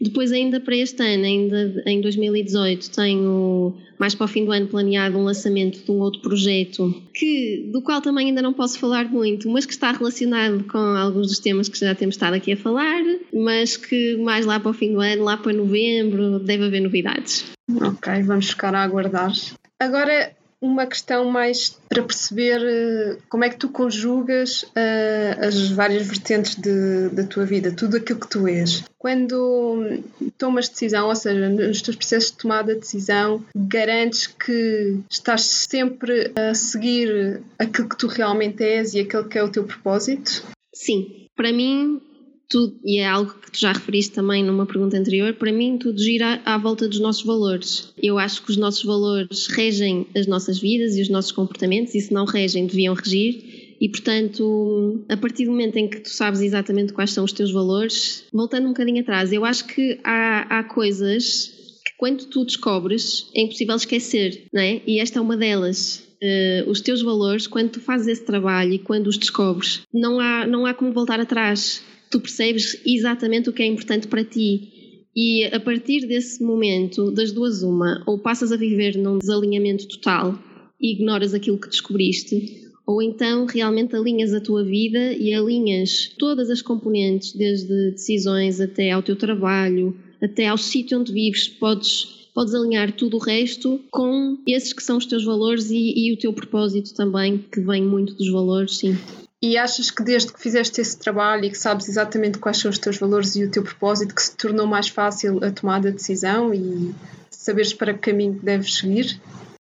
Depois, 0.00 0.30
ainda 0.30 0.60
para 0.60 0.76
este 0.76 1.02
ano, 1.02 1.24
ainda 1.24 1.82
em 1.86 2.00
2018, 2.00 2.90
tenho 2.90 3.76
mais 3.98 4.14
para 4.14 4.24
o 4.24 4.28
fim 4.28 4.44
do 4.44 4.52
ano 4.52 4.68
planeado 4.68 5.18
um 5.18 5.24
lançamento 5.24 5.84
de 5.84 5.90
um 5.90 5.98
outro 5.98 6.20
projeto 6.20 7.02
que, 7.12 7.68
do 7.72 7.82
qual 7.82 8.00
também 8.00 8.28
ainda 8.28 8.40
não 8.40 8.52
posso 8.52 8.78
falar 8.78 9.06
muito, 9.10 9.48
mas 9.48 9.66
que 9.66 9.72
está 9.72 9.90
relacionado 9.90 10.64
com 10.64 10.78
alguns 10.78 11.26
dos 11.26 11.38
temas 11.40 11.68
que 11.68 11.78
já 11.78 11.94
temos 11.94 12.14
estado 12.14 12.34
aqui 12.34 12.52
a 12.52 12.56
falar, 12.56 13.02
mas 13.32 13.76
que 13.76 14.16
mais 14.18 14.46
lá 14.46 14.60
para 14.60 14.70
o 14.70 14.74
fim 14.74 14.92
do 14.92 15.00
ano, 15.00 15.24
lá 15.24 15.36
para 15.36 15.52
novembro, 15.52 16.38
deve 16.38 16.64
haver 16.64 16.80
novidades. 16.80 17.44
Ok, 17.68 18.22
vamos 18.22 18.50
ficar 18.50 18.74
a 18.74 18.84
aguardar. 18.84 19.32
Agora, 19.80 20.32
uma 20.60 20.86
questão 20.86 21.24
mais 21.30 21.78
para 21.88 22.02
perceber 22.02 22.60
uh, 22.60 23.22
como 23.28 23.44
é 23.44 23.48
que 23.48 23.56
tu 23.56 23.68
conjugas 23.68 24.62
uh, 24.62 25.46
as 25.46 25.70
várias 25.70 26.06
vertentes 26.06 26.56
de, 26.56 27.08
da 27.10 27.24
tua 27.24 27.44
vida, 27.44 27.72
tudo 27.72 27.96
aquilo 27.96 28.20
que 28.20 28.28
tu 28.28 28.46
és. 28.48 28.84
Quando 28.98 30.02
tomas 30.36 30.68
decisão, 30.68 31.08
ou 31.08 31.14
seja, 31.14 31.48
nos 31.48 31.80
teus 31.80 31.96
processos 31.96 32.32
de 32.32 32.38
tomada 32.38 32.74
de 32.74 32.80
decisão, 32.80 33.44
garantes 33.54 34.26
que 34.26 34.98
estás 35.08 35.42
sempre 35.42 36.32
a 36.34 36.54
seguir 36.54 37.40
aquilo 37.58 37.88
que 37.88 37.96
tu 37.96 38.08
realmente 38.08 38.62
és 38.64 38.94
e 38.94 39.00
aquele 39.00 39.24
que 39.24 39.38
é 39.38 39.42
o 39.42 39.50
teu 39.50 39.64
propósito? 39.64 40.42
Sim, 40.74 41.28
para 41.36 41.52
mim 41.52 42.00
tudo, 42.48 42.78
e 42.82 42.98
é 42.98 43.06
algo 43.06 43.34
que 43.34 43.52
tu 43.52 43.60
já 43.60 43.72
referiste 43.72 44.14
também 44.14 44.42
numa 44.42 44.66
pergunta 44.66 44.96
anterior, 44.96 45.34
para 45.34 45.52
mim 45.52 45.76
tudo 45.76 46.00
gira 46.00 46.40
à 46.44 46.56
volta 46.56 46.88
dos 46.88 46.98
nossos 46.98 47.22
valores. 47.22 47.92
Eu 48.02 48.18
acho 48.18 48.42
que 48.42 48.50
os 48.50 48.56
nossos 48.56 48.82
valores 48.84 49.46
regem 49.48 50.06
as 50.16 50.26
nossas 50.26 50.58
vidas 50.58 50.96
e 50.96 51.02
os 51.02 51.08
nossos 51.08 51.32
comportamentos, 51.32 51.94
e 51.94 52.00
se 52.00 52.12
não 52.12 52.24
regem, 52.24 52.66
deviam 52.66 52.94
regir. 52.94 53.76
E 53.80 53.88
portanto, 53.88 55.04
a 55.08 55.16
partir 55.16 55.44
do 55.44 55.52
momento 55.52 55.76
em 55.76 55.88
que 55.88 56.00
tu 56.00 56.08
sabes 56.08 56.40
exatamente 56.40 56.92
quais 56.92 57.12
são 57.12 57.24
os 57.24 57.32
teus 57.32 57.52
valores, 57.52 58.24
voltando 58.32 58.64
um 58.64 58.70
bocadinho 58.70 59.00
atrás, 59.00 59.32
eu 59.32 59.44
acho 59.44 59.66
que 59.66 60.00
há, 60.02 60.58
há 60.58 60.64
coisas 60.64 61.52
que 61.84 61.92
quando 61.96 62.24
tu 62.26 62.44
descobres 62.44 63.30
é 63.36 63.42
impossível 63.42 63.76
esquecer, 63.76 64.46
não 64.52 64.60
é? 64.60 64.80
E 64.86 64.98
esta 64.98 65.18
é 65.18 65.22
uma 65.22 65.36
delas. 65.36 66.08
Uh, 66.20 66.68
os 66.68 66.80
teus 66.80 67.00
valores, 67.00 67.46
quando 67.46 67.70
tu 67.70 67.80
fazes 67.80 68.08
esse 68.08 68.24
trabalho 68.24 68.72
e 68.72 68.78
quando 68.80 69.06
os 69.06 69.16
descobres, 69.16 69.82
não 69.94 70.18
há, 70.18 70.44
não 70.44 70.66
há 70.66 70.74
como 70.74 70.92
voltar 70.92 71.20
atrás 71.20 71.84
tu 72.10 72.20
percebes 72.20 72.80
exatamente 72.86 73.48
o 73.48 73.52
que 73.52 73.62
é 73.62 73.66
importante 73.66 74.08
para 74.08 74.24
ti. 74.24 75.06
E 75.14 75.44
a 75.44 75.58
partir 75.58 76.06
desse 76.06 76.42
momento, 76.42 77.10
das 77.10 77.32
duas, 77.32 77.62
uma, 77.62 78.02
ou 78.06 78.18
passas 78.18 78.52
a 78.52 78.56
viver 78.56 78.96
num 78.96 79.18
desalinhamento 79.18 79.88
total 79.88 80.38
e 80.80 80.92
ignoras 80.92 81.34
aquilo 81.34 81.58
que 81.58 81.68
descobriste, 81.68 82.68
ou 82.86 83.02
então 83.02 83.44
realmente 83.46 83.96
alinhas 83.96 84.32
a 84.32 84.40
tua 84.40 84.64
vida 84.64 85.12
e 85.12 85.34
alinhas 85.34 86.12
todas 86.16 86.50
as 86.50 86.62
componentes, 86.62 87.32
desde 87.32 87.90
decisões 87.90 88.60
até 88.60 88.92
ao 88.92 89.02
teu 89.02 89.16
trabalho, 89.16 89.96
até 90.22 90.46
ao 90.46 90.56
sítio 90.56 90.98
onde 91.00 91.12
vives, 91.12 91.48
podes 91.48 92.16
podes 92.38 92.54
alinhar 92.54 92.92
tudo 92.92 93.16
o 93.16 93.20
resto 93.20 93.80
com 93.90 94.38
esses 94.46 94.72
que 94.72 94.80
são 94.80 94.96
os 94.96 95.06
teus 95.06 95.24
valores 95.24 95.72
e, 95.72 95.92
e, 95.96 96.12
o 96.12 96.16
teu 96.16 96.32
propósito 96.32 96.94
também, 96.94 97.38
que 97.38 97.60
vem 97.60 97.82
muito 97.82 98.14
dos 98.14 98.30
valores, 98.30 98.76
sim. 98.76 98.96
E 99.40 99.56
achas 99.56 99.90
que 99.90 100.02
desde 100.02 100.32
que 100.32 100.40
fizeste 100.40 100.80
esse 100.80 100.98
trabalho 100.98 101.44
e 101.44 101.50
que 101.50 101.58
sabes 101.58 101.88
exatamente 101.88 102.38
quais 102.38 102.58
são 102.58 102.70
os 102.70 102.78
teus 102.78 102.98
valores 102.98 103.36
e 103.36 103.44
o 103.44 103.50
teu 103.50 103.62
propósito, 103.62 104.14
que 104.14 104.22
se 104.22 104.36
tornou 104.36 104.66
mais 104.66 104.88
fácil 104.88 105.42
a 105.44 105.50
tomada 105.50 105.90
de 105.90 105.96
decisão 105.96 106.52
e 106.52 106.92
saberes 107.30 107.72
para 107.72 107.94
que 107.94 108.10
caminho 108.10 108.40
deves 108.42 108.74
seguir? 108.74 109.20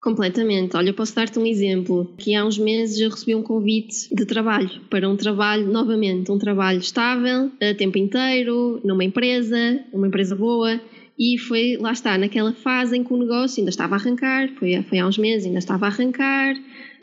Completamente. 0.04 0.76
Olha, 0.76 0.90
eu 0.90 0.94
posso 0.94 1.14
dar-te 1.14 1.38
um 1.38 1.46
exemplo. 1.46 2.12
Que 2.18 2.34
há 2.34 2.44
uns 2.44 2.58
meses 2.58 3.00
eu 3.00 3.08
recebi 3.08 3.34
um 3.34 3.42
convite 3.42 4.14
de 4.14 4.26
trabalho, 4.26 4.82
para 4.90 5.08
um 5.08 5.16
trabalho, 5.16 5.66
novamente, 5.66 6.30
um 6.30 6.36
trabalho 6.36 6.78
estável, 6.78 7.50
a 7.58 7.74
tempo 7.74 7.96
inteiro, 7.96 8.82
numa 8.84 9.02
empresa, 9.02 9.80
uma 9.94 10.06
empresa 10.06 10.36
boa, 10.36 10.78
e 11.18 11.38
foi, 11.38 11.78
lá 11.80 11.92
está, 11.92 12.18
naquela 12.18 12.52
fase 12.52 12.98
em 12.98 13.02
que 13.02 13.14
o 13.14 13.16
negócio 13.16 13.60
ainda 13.60 13.70
estava 13.70 13.94
a 13.94 13.98
arrancar, 13.98 14.50
foi, 14.58 14.82
foi 14.82 14.98
há 14.98 15.06
uns 15.06 15.16
meses, 15.16 15.46
ainda 15.46 15.58
estava 15.58 15.86
a 15.86 15.88
arrancar, 15.88 16.54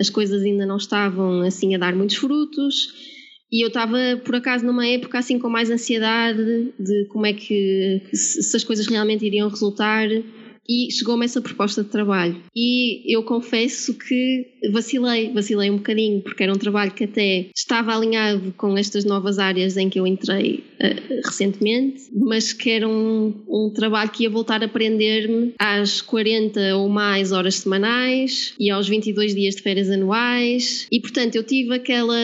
as 0.02 0.10
coisas 0.10 0.42
ainda 0.42 0.66
não 0.66 0.78
estavam 0.78 1.42
assim 1.42 1.76
a 1.76 1.78
dar 1.78 1.96
muitos 1.96 2.18
frutos. 2.18 2.94
E 3.52 3.64
eu 3.64 3.68
estava 3.68 3.98
por 4.26 4.36
acaso 4.36 4.66
numa 4.66 4.88
época 4.88 5.20
assim 5.20 5.38
com 5.38 5.48
mais 5.48 5.70
ansiedade 5.70 6.74
de 6.80 7.06
como 7.06 7.26
é 7.26 7.34
que 7.34 8.02
se 8.14 8.58
as 8.58 8.64
coisas 8.64 8.88
realmente 8.88 9.26
iriam 9.26 9.48
resultar 9.48 10.08
e 10.72 10.90
chegou-me 10.90 11.26
essa 11.26 11.42
proposta 11.42 11.84
de 11.84 11.90
trabalho. 11.90 12.42
E 12.56 13.04
eu 13.14 13.24
confesso 13.24 13.94
que 13.94 14.48
vacilei, 14.72 15.34
vacilei 15.34 15.70
um 15.70 15.78
bocadinho, 15.78 16.22
porque 16.22 16.44
era 16.44 16.54
um 16.54 16.58
trabalho 16.58 16.92
que 16.92 17.04
até 17.04 17.48
estava 17.54 17.94
alinhado 17.94 18.54
com 18.56 18.78
estas 18.78 19.04
novas 19.04 19.38
áreas 19.38 19.76
em 19.76 19.90
que 19.90 20.00
eu 20.00 20.08
entrei 20.08 20.64
uh, 20.80 21.22
recentemente, 21.26 22.04
mas 22.14 22.54
que 22.54 22.70
era 22.70 22.88
um, 22.88 23.34
um 23.50 23.70
trabalho 23.74 24.10
que 24.12 24.24
ia 24.24 24.30
voltar 24.30 24.62
a 24.62 24.66
aprender-me 24.66 25.54
às 25.60 26.00
40 26.00 26.78
ou 26.78 26.88
mais 26.88 27.34
horas 27.34 27.56
semanais 27.56 28.54
e 28.58 28.70
aos 28.70 28.88
22 28.88 29.36
dias 29.36 29.56
de 29.56 29.62
férias 29.62 29.90
anuais. 29.90 30.88
E 30.90 31.02
portanto 31.02 31.36
eu 31.36 31.44
tive 31.44 31.76
aquela, 31.76 32.16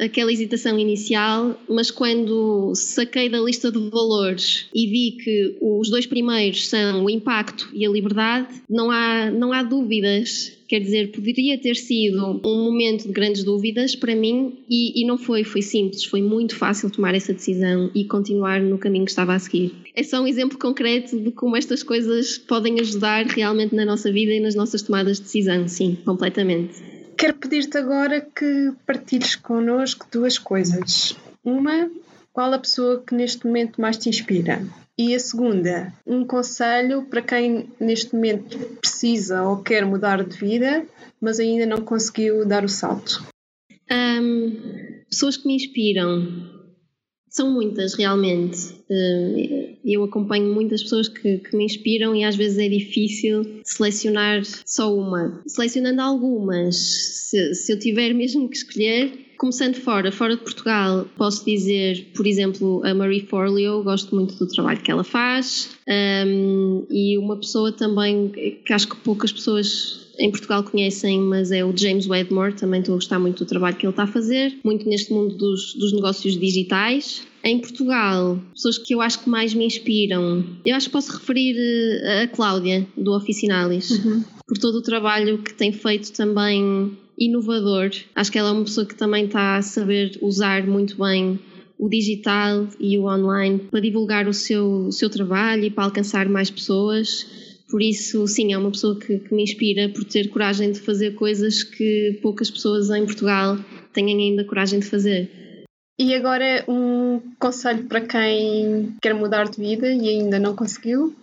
aquela 0.00 0.32
hesitação 0.32 0.78
inicial, 0.78 1.60
mas 1.68 1.90
quando 1.90 2.72
saquei 2.76 3.28
da 3.28 3.40
lista 3.40 3.72
de 3.72 3.90
valores 3.90 4.66
e 4.72 4.86
vi 4.86 5.22
que 5.22 5.56
os 5.60 5.90
dois 5.90 6.06
primeiros 6.06 6.68
são 6.68 7.04
o 7.04 7.10
impacto 7.10 7.68
e 7.80 7.86
a 7.86 7.88
liberdade, 7.88 8.48
não 8.68 8.90
há, 8.90 9.30
não 9.30 9.54
há 9.54 9.62
dúvidas. 9.62 10.52
Quer 10.68 10.80
dizer, 10.80 11.12
poderia 11.12 11.58
ter 11.58 11.74
sido 11.74 12.40
um 12.44 12.64
momento 12.64 13.06
de 13.06 13.12
grandes 13.12 13.42
dúvidas 13.42 13.96
para 13.96 14.14
mim 14.14 14.58
e, 14.68 15.00
e 15.00 15.06
não 15.06 15.16
foi, 15.16 15.44
foi 15.44 15.62
simples, 15.62 16.04
foi 16.04 16.20
muito 16.20 16.54
fácil 16.54 16.90
tomar 16.90 17.14
essa 17.14 17.32
decisão 17.32 17.90
e 17.94 18.04
continuar 18.04 18.60
no 18.60 18.76
caminho 18.76 19.06
que 19.06 19.10
estava 19.10 19.34
a 19.34 19.38
seguir. 19.38 19.72
É 19.96 20.02
só 20.02 20.20
um 20.20 20.26
exemplo 20.26 20.58
concreto 20.58 21.18
de 21.18 21.30
como 21.30 21.56
estas 21.56 21.82
coisas 21.82 22.36
podem 22.36 22.78
ajudar 22.80 23.24
realmente 23.24 23.74
na 23.74 23.86
nossa 23.86 24.12
vida 24.12 24.32
e 24.32 24.40
nas 24.40 24.54
nossas 24.54 24.82
tomadas 24.82 25.16
de 25.16 25.22
decisão, 25.22 25.66
sim, 25.66 25.96
completamente. 26.04 26.74
Quero 27.16 27.34
pedir-te 27.34 27.78
agora 27.78 28.20
que 28.20 28.72
partilhes 28.86 29.36
connosco 29.36 30.06
duas 30.12 30.38
coisas. 30.38 31.16
Uma, 31.42 31.90
qual 32.32 32.52
a 32.52 32.58
pessoa 32.58 33.02
que 33.06 33.14
neste 33.14 33.46
momento 33.46 33.80
mais 33.80 33.96
te 33.96 34.08
inspira? 34.08 34.62
E 34.96 35.14
a 35.14 35.18
segunda, 35.18 35.92
um 36.06 36.26
conselho 36.26 37.04
para 37.04 37.22
quem 37.22 37.70
neste 37.80 38.14
momento 38.14 38.58
precisa 38.80 39.42
ou 39.42 39.62
quer 39.62 39.84
mudar 39.86 40.22
de 40.22 40.36
vida, 40.36 40.86
mas 41.20 41.40
ainda 41.40 41.64
não 41.64 41.78
conseguiu 41.78 42.46
dar 42.46 42.64
o 42.64 42.68
salto. 42.68 43.26
Um, 43.90 45.00
pessoas 45.08 45.36
que 45.36 45.46
me 45.46 45.54
inspiram. 45.54 46.60
São 47.30 47.50
muitas, 47.50 47.94
realmente. 47.94 48.84
Eu 49.84 50.04
acompanho 50.04 50.52
muitas 50.52 50.82
pessoas 50.82 51.08
que, 51.08 51.38
que, 51.38 51.56
me 51.56 51.64
inspiram 51.64 52.14
e 52.14 52.24
às 52.24 52.36
vezes 52.36 52.58
é 52.58 52.68
difícil 52.68 53.60
selecionar 53.64 54.42
só 54.44 54.94
uma. 54.94 55.42
Selecionando 55.46 56.02
algumas, 56.02 56.76
se, 56.76 57.54
se 57.54 57.72
eu 57.72 57.78
tiver 57.78 58.12
mesmo 58.12 58.48
que 58.50 58.56
escolher, 58.56 59.29
Começando 59.40 59.76
fora, 59.76 60.12
fora 60.12 60.36
de 60.36 60.42
Portugal, 60.42 61.06
posso 61.16 61.46
dizer, 61.46 62.08
por 62.14 62.26
exemplo, 62.26 62.82
a 62.84 62.92
Marie 62.92 63.24
Forleo, 63.24 63.82
gosto 63.82 64.14
muito 64.14 64.34
do 64.34 64.46
trabalho 64.46 64.82
que 64.82 64.90
ela 64.90 65.02
faz, 65.02 65.70
um, 65.88 66.84
e 66.90 67.16
uma 67.16 67.38
pessoa 67.38 67.72
também 67.72 68.28
que 68.28 68.70
acho 68.70 68.86
que 68.86 68.96
poucas 68.96 69.32
pessoas 69.32 70.10
em 70.18 70.30
Portugal 70.30 70.62
conhecem, 70.62 71.18
mas 71.20 71.50
é 71.50 71.64
o 71.64 71.74
James 71.74 72.06
Wedmore, 72.06 72.52
também 72.52 72.80
estou 72.80 72.92
a 72.92 72.96
gostar 72.96 73.18
muito 73.18 73.42
do 73.42 73.48
trabalho 73.48 73.76
que 73.76 73.86
ele 73.86 73.92
está 73.92 74.02
a 74.02 74.06
fazer, 74.06 74.58
muito 74.62 74.86
neste 74.86 75.10
mundo 75.10 75.34
dos, 75.34 75.72
dos 75.72 75.94
negócios 75.94 76.38
digitais. 76.38 77.26
Em 77.42 77.58
Portugal, 77.58 78.38
pessoas 78.52 78.76
que 78.76 78.94
eu 78.94 79.00
acho 79.00 79.20
que 79.20 79.30
mais 79.30 79.54
me 79.54 79.64
inspiram, 79.64 80.44
eu 80.66 80.76
acho 80.76 80.88
que 80.88 80.92
posso 80.92 81.12
referir 81.12 81.56
eh, 81.56 82.24
a 82.24 82.28
Cláudia, 82.28 82.86
do 82.94 83.16
Oficinalis, 83.16 83.90
uhum. 83.90 84.22
por 84.46 84.58
todo 84.58 84.74
o 84.74 84.82
trabalho 84.82 85.38
que 85.38 85.54
tem 85.54 85.72
feito 85.72 86.12
também 86.12 86.94
inovador. 87.20 87.90
Acho 88.14 88.32
que 88.32 88.38
ela 88.38 88.48
é 88.48 88.52
uma 88.52 88.64
pessoa 88.64 88.86
que 88.86 88.94
também 88.94 89.26
está 89.26 89.56
a 89.56 89.62
saber 89.62 90.18
usar 90.22 90.66
muito 90.66 90.96
bem 90.96 91.38
o 91.78 91.88
digital 91.88 92.66
e 92.78 92.98
o 92.98 93.04
online 93.04 93.58
para 93.70 93.80
divulgar 93.80 94.26
o 94.26 94.34
seu, 94.34 94.86
o 94.86 94.92
seu 94.92 95.10
trabalho 95.10 95.64
e 95.64 95.70
para 95.70 95.84
alcançar 95.84 96.28
mais 96.28 96.50
pessoas. 96.50 97.26
Por 97.70 97.80
isso, 97.80 98.26
sim, 98.26 98.52
é 98.52 98.58
uma 98.58 98.70
pessoa 98.70 98.98
que, 98.98 99.18
que 99.18 99.34
me 99.34 99.42
inspira 99.42 99.88
por 99.88 100.04
ter 100.04 100.28
coragem 100.28 100.72
de 100.72 100.80
fazer 100.80 101.14
coisas 101.14 101.62
que 101.62 102.18
poucas 102.20 102.50
pessoas 102.50 102.90
em 102.90 103.04
Portugal 103.04 103.56
têm 103.92 104.08
ainda 104.08 104.44
coragem 104.44 104.80
de 104.80 104.86
fazer. 104.86 105.30
E 105.98 106.14
agora 106.14 106.64
um 106.66 107.20
conselho 107.38 107.84
para 107.84 108.00
quem 108.00 108.94
quer 109.00 109.14
mudar 109.14 109.44
de 109.44 109.58
vida 109.58 109.92
e 109.92 110.08
ainda 110.08 110.38
não 110.38 110.56
conseguiu? 110.56 111.14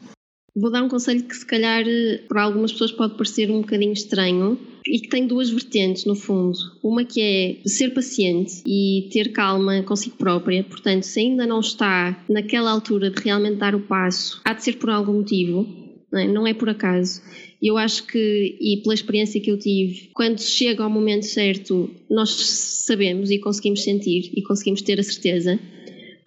Vou 0.56 0.72
dar 0.72 0.84
um 0.84 0.90
conselho 0.90 1.24
que, 1.24 1.36
se 1.36 1.46
calhar, 1.46 1.84
para 2.28 2.44
algumas 2.44 2.72
pessoas 2.72 2.92
pode 2.92 3.16
parecer 3.16 3.52
um 3.52 3.62
bocadinho 3.62 3.94
estranho 3.94 4.58
e 4.88 5.00
que 5.00 5.10
tem 5.10 5.28
duas 5.28 5.50
vertentes, 5.50 6.06
no 6.06 6.16
fundo. 6.16 6.58
Uma 6.84 7.04
que 7.04 7.22
é 7.22 7.58
ser 7.68 7.94
paciente 7.94 8.62
e 8.66 9.10
ter 9.12 9.32
calma 9.32 9.84
consigo 9.84 10.16
própria. 10.18 10.64
Portanto, 10.64 11.04
se 11.04 11.20
ainda 11.20 11.46
não 11.46 11.60
está 11.60 12.24
naquela 12.30 12.72
altura 12.72 13.10
de 13.12 13.22
realmente 13.22 13.58
dar 13.58 13.76
o 13.76 13.82
passo, 13.82 14.42
há 14.46 14.54
de 14.54 14.64
ser 14.64 14.78
por 14.78 14.90
algum 14.90 15.14
motivo, 15.14 15.68
não 16.12 16.20
é, 16.20 16.28
não 16.28 16.48
é 16.48 16.54
por 16.54 16.70
acaso. 16.70 17.22
Eu 17.62 17.78
acho 17.78 18.06
que, 18.06 18.58
e 18.62 18.82
pela 18.84 18.94
experiência 18.94 19.42
que 19.42 19.52
eu 19.52 19.58
tive, 19.58 20.10
quando 20.14 20.40
chega 20.40 20.84
ao 20.84 20.90
momento 20.90 21.26
certo, 21.26 21.90
nós 22.10 22.30
sabemos 22.30 23.32
e 23.32 23.40
conseguimos 23.40 23.84
sentir 23.84 24.32
e 24.36 24.42
conseguimos 24.44 24.82
ter 24.82 25.00
a 25.00 25.04
certeza 25.04 25.60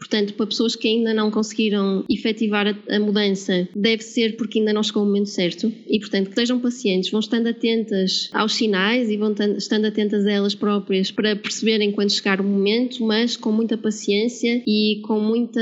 Portanto, 0.01 0.33
para 0.33 0.47
pessoas 0.47 0.75
que 0.75 0.89
ainda 0.89 1.13
não 1.13 1.31
conseguiram 1.31 2.05
efetivar 2.09 2.67
a, 2.89 2.99
mudança, 2.99 3.69
deve 3.77 4.03
ser 4.03 4.35
porque 4.37 4.59
ainda 4.59 4.73
não 4.73 4.83
chegou 4.83 5.03
o 5.03 5.07
momento 5.07 5.29
certo. 5.29 5.71
E, 5.87 6.01
portanto, 6.01 6.31
que 6.31 6.35
sejam 6.35 6.59
pacientes, 6.59 7.11
vão 7.11 7.21
estando 7.21 7.47
atentas 7.47 8.31
aos 8.33 8.55
sinais 8.55 9.11
e 9.11 9.17
vão 9.19 9.35
estando 9.57 9.85
atentas 9.85 10.27
a 10.27 10.33
elas 10.33 10.55
próprias 10.55 11.11
para 11.11 11.37
perceberem 11.37 11.93
quando 11.93 12.11
chegar 12.11 12.41
o 12.41 12.45
momento, 12.45 13.05
mas 13.05 13.37
com 13.37 13.53
muita 13.53 13.77
paciência 13.77 14.63
e 14.67 15.01
com 15.05 15.21
muita 15.21 15.61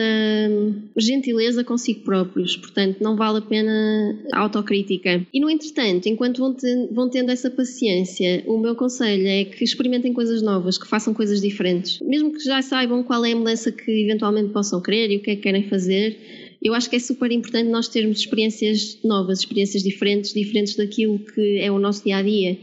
gentileza 0.96 1.64
consigo 1.64 2.00
próprios. 2.04 2.56
Portanto, 2.56 2.98
não 3.00 3.16
vale 3.16 3.38
a 3.38 3.42
pena 3.42 4.18
a 4.32 4.38
autocrítica. 4.38 5.26
E, 5.34 5.40
no 5.40 5.50
entretanto, 5.50 6.08
enquanto 6.08 6.56
vão 6.92 7.10
tendo 7.10 7.32
essa 7.32 7.50
paciência, 7.50 8.44
o 8.46 8.56
meu 8.56 8.76
conselho 8.76 9.26
é 9.26 9.44
que 9.44 9.64
experimentem 9.64 10.12
coisas 10.12 10.42
novas, 10.42 10.78
que 10.78 10.86
façam 10.86 11.12
coisas 11.12 11.40
diferentes. 11.40 11.98
Mesmo 12.00 12.32
que 12.32 12.44
já 12.44 12.62
saibam 12.62 13.02
qual 13.02 13.24
é 13.24 13.32
a 13.32 13.36
mudança 13.36 13.72
que 13.72 13.90
eventualmente 13.90 14.27
eventualmente 14.28 14.52
possam 14.52 14.80
querer 14.80 15.10
e 15.10 15.16
o 15.16 15.20
que 15.20 15.30
é 15.30 15.36
que 15.36 15.42
querem 15.42 15.68
fazer. 15.68 16.16
Eu 16.62 16.74
acho 16.74 16.90
que 16.90 16.96
é 16.96 16.98
super 16.98 17.30
importante 17.30 17.68
nós 17.68 17.88
termos 17.88 18.20
experiências 18.20 18.98
novas, 19.04 19.40
experiências 19.40 19.82
diferentes, 19.82 20.32
diferentes 20.32 20.76
daquilo 20.76 21.18
que 21.18 21.58
é 21.60 21.70
o 21.70 21.78
nosso 21.78 22.04
dia 22.04 22.16
a 22.16 22.22
dia. 22.22 22.58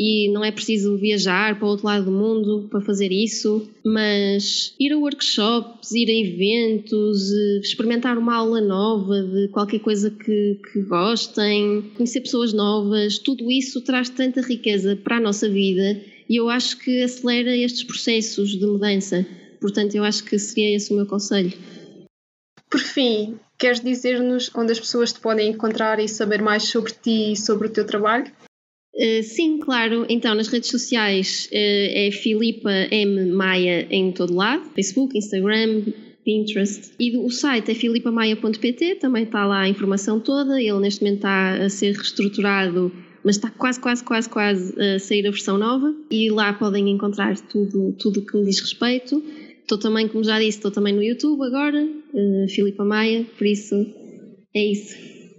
E 0.00 0.30
não 0.30 0.44
é 0.44 0.52
preciso 0.52 0.96
viajar 0.96 1.58
para 1.58 1.66
o 1.66 1.70
outro 1.70 1.86
lado 1.86 2.04
do 2.04 2.12
mundo 2.12 2.68
para 2.70 2.80
fazer 2.80 3.10
isso, 3.10 3.68
mas 3.84 4.72
ir 4.78 4.92
a 4.92 4.98
workshops, 4.98 5.90
ir 5.90 6.08
a 6.08 6.14
eventos, 6.14 7.32
eh, 7.32 7.60
experimentar 7.60 8.16
uma 8.16 8.36
aula 8.36 8.60
nova 8.60 9.20
de 9.22 9.48
qualquer 9.48 9.80
coisa 9.80 10.08
que, 10.10 10.60
que 10.72 10.82
gostem, 10.82 11.82
conhecer 11.96 12.20
pessoas 12.20 12.52
novas, 12.52 13.18
tudo 13.18 13.50
isso 13.50 13.80
traz 13.80 14.08
tanta 14.08 14.40
riqueza 14.40 14.94
para 14.94 15.16
a 15.16 15.20
nossa 15.20 15.48
vida 15.48 16.00
e 16.28 16.36
eu 16.36 16.48
acho 16.48 16.78
que 16.78 17.02
acelera 17.02 17.56
estes 17.56 17.82
processos 17.82 18.50
de 18.50 18.66
mudança. 18.66 19.26
Portanto, 19.60 19.94
eu 19.94 20.04
acho 20.04 20.24
que 20.24 20.38
seria 20.38 20.76
esse 20.76 20.92
o 20.92 20.96
meu 20.96 21.06
conselho. 21.06 21.52
Por 22.70 22.80
fim, 22.80 23.38
queres 23.58 23.80
dizer-nos 23.80 24.50
onde 24.54 24.72
as 24.72 24.80
pessoas 24.80 25.12
te 25.12 25.20
podem 25.20 25.50
encontrar 25.50 25.98
e 25.98 26.08
saber 26.08 26.42
mais 26.42 26.64
sobre 26.64 26.92
ti 26.92 27.32
e 27.32 27.36
sobre 27.36 27.68
o 27.68 27.70
teu 27.70 27.86
trabalho? 27.86 28.30
Uh, 28.94 29.22
sim, 29.22 29.58
claro. 29.58 30.06
Então, 30.08 30.34
nas 30.34 30.48
redes 30.48 30.70
sociais 30.70 31.48
uh, 31.52 31.54
é 31.54 32.10
Filipa 32.10 32.70
M. 32.90 33.26
Maia 33.32 33.86
em 33.90 34.12
todo 34.12 34.34
lado: 34.34 34.64
Facebook, 34.74 35.16
Instagram, 35.16 35.84
Pinterest. 36.24 36.92
E 36.98 37.16
o 37.16 37.30
site 37.30 37.70
é 37.70 37.74
filipamaia.pt, 37.74 38.96
também 38.96 39.24
está 39.24 39.46
lá 39.46 39.60
a 39.60 39.68
informação 39.68 40.20
toda. 40.20 40.60
Ele 40.60 40.78
neste 40.80 41.02
momento 41.02 41.18
está 41.18 41.54
a 41.54 41.68
ser 41.70 41.94
reestruturado 41.94 42.92
mas 43.24 43.36
está 43.36 43.50
quase, 43.50 43.80
quase, 43.80 44.02
quase, 44.02 44.28
quase 44.28 44.74
a 44.80 44.98
sair 44.98 45.26
a 45.26 45.30
versão 45.30 45.58
nova 45.58 45.94
e 46.10 46.30
lá 46.30 46.52
podem 46.52 46.88
encontrar 46.88 47.38
tudo 47.38 47.92
tudo 47.98 48.22
que 48.24 48.36
me 48.36 48.44
diz 48.44 48.60
respeito. 48.60 49.22
Estou 49.68 49.76
também, 49.76 50.08
como 50.08 50.24
já 50.24 50.38
disse, 50.38 50.56
estou 50.56 50.70
também 50.70 50.94
no 50.94 51.02
YouTube 51.02 51.42
agora, 51.44 51.84
uh, 51.84 52.48
Filipa 52.48 52.86
Maia, 52.86 53.26
por 53.36 53.46
isso 53.46 53.74
é 54.56 54.64
isso. 54.64 54.96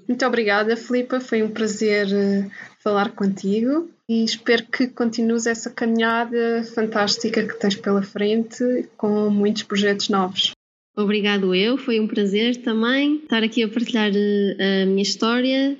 Muito 0.08 0.24
obrigada, 0.24 0.78
Filipa, 0.78 1.20
foi 1.20 1.42
um 1.42 1.50
prazer 1.50 2.06
uh, 2.06 2.52
falar 2.78 3.10
contigo 3.16 3.90
e 4.08 4.24
espero 4.24 4.68
que 4.68 4.86
continues 4.86 5.48
essa 5.48 5.72
caminhada 5.72 6.64
fantástica 6.76 7.44
que 7.44 7.60
tens 7.60 7.76
pela 7.76 8.04
frente 8.04 8.88
com 8.96 9.32
muitos 9.32 9.64
projetos 9.64 10.10
novos. 10.10 10.52
Obrigado 10.96 11.56
eu, 11.56 11.76
foi 11.76 12.00
um 12.00 12.06
prazer 12.06 12.58
também 12.58 13.16
estar 13.24 13.42
aqui 13.42 13.64
a 13.64 13.68
partilhar 13.68 14.12
uh, 14.12 14.84
a 14.84 14.86
minha 14.86 15.02
história. 15.02 15.76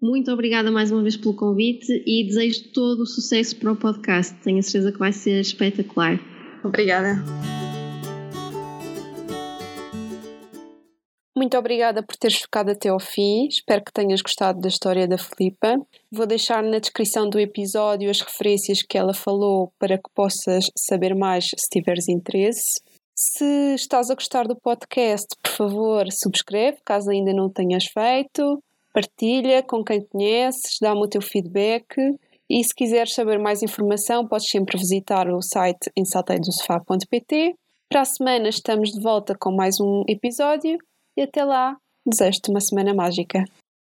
Muito 0.00 0.28
obrigada 0.32 0.72
mais 0.72 0.90
uma 0.90 1.02
vez 1.02 1.16
pelo 1.16 1.34
convite 1.34 2.02
e 2.04 2.24
desejo 2.26 2.64
todo 2.74 3.02
o 3.04 3.06
sucesso 3.06 3.54
para 3.54 3.70
o 3.70 3.76
podcast. 3.76 4.34
Tenho 4.42 4.58
a 4.58 4.62
certeza 4.62 4.90
que 4.90 4.98
vai 4.98 5.12
ser 5.12 5.40
espetacular. 5.40 6.18
Obrigada. 6.64 7.22
Muito 11.42 11.58
obrigada 11.58 12.04
por 12.04 12.14
teres 12.14 12.36
ficado 12.36 12.70
até 12.70 12.88
ao 12.88 13.00
fim. 13.00 13.48
Espero 13.48 13.82
que 13.82 13.92
tenhas 13.92 14.22
gostado 14.22 14.60
da 14.60 14.68
história 14.68 15.08
da 15.08 15.18
Filipa. 15.18 15.74
Vou 16.08 16.24
deixar 16.24 16.62
na 16.62 16.78
descrição 16.78 17.28
do 17.28 17.36
episódio 17.36 18.08
as 18.08 18.20
referências 18.20 18.80
que 18.80 18.96
ela 18.96 19.12
falou 19.12 19.72
para 19.76 19.98
que 19.98 20.08
possas 20.14 20.66
saber 20.78 21.16
mais 21.16 21.46
se 21.46 21.68
tiveres 21.68 22.08
interesse. 22.08 22.80
Se 23.12 23.74
estás 23.74 24.08
a 24.08 24.14
gostar 24.14 24.46
do 24.46 24.54
podcast, 24.54 25.34
por 25.42 25.50
favor, 25.50 26.06
subscreve, 26.12 26.78
caso 26.84 27.10
ainda 27.10 27.32
não 27.32 27.50
tenhas 27.50 27.86
feito. 27.86 28.62
Partilha 28.94 29.64
com 29.64 29.82
quem 29.82 30.00
conheces, 30.00 30.76
dá-me 30.80 31.00
o 31.00 31.08
teu 31.08 31.20
feedback. 31.20 31.96
E 32.48 32.62
se 32.62 32.72
quiseres 32.72 33.14
saber 33.14 33.40
mais 33.40 33.64
informação, 33.64 34.28
podes 34.28 34.48
sempre 34.48 34.78
visitar 34.78 35.28
o 35.28 35.42
site 35.42 35.90
em 35.96 36.04
salteidosofá.pt. 36.04 37.56
Para 37.88 38.02
a 38.02 38.04
semana 38.04 38.48
estamos 38.48 38.90
de 38.90 39.02
volta 39.02 39.34
com 39.36 39.50
mais 39.50 39.80
um 39.80 40.04
episódio 40.06 40.78
e 41.16 41.22
até 41.22 41.44
lá, 41.44 41.76
desejo-te 42.06 42.50
uma 42.50 42.60
semana 42.60 42.94
mágica. 42.94 43.44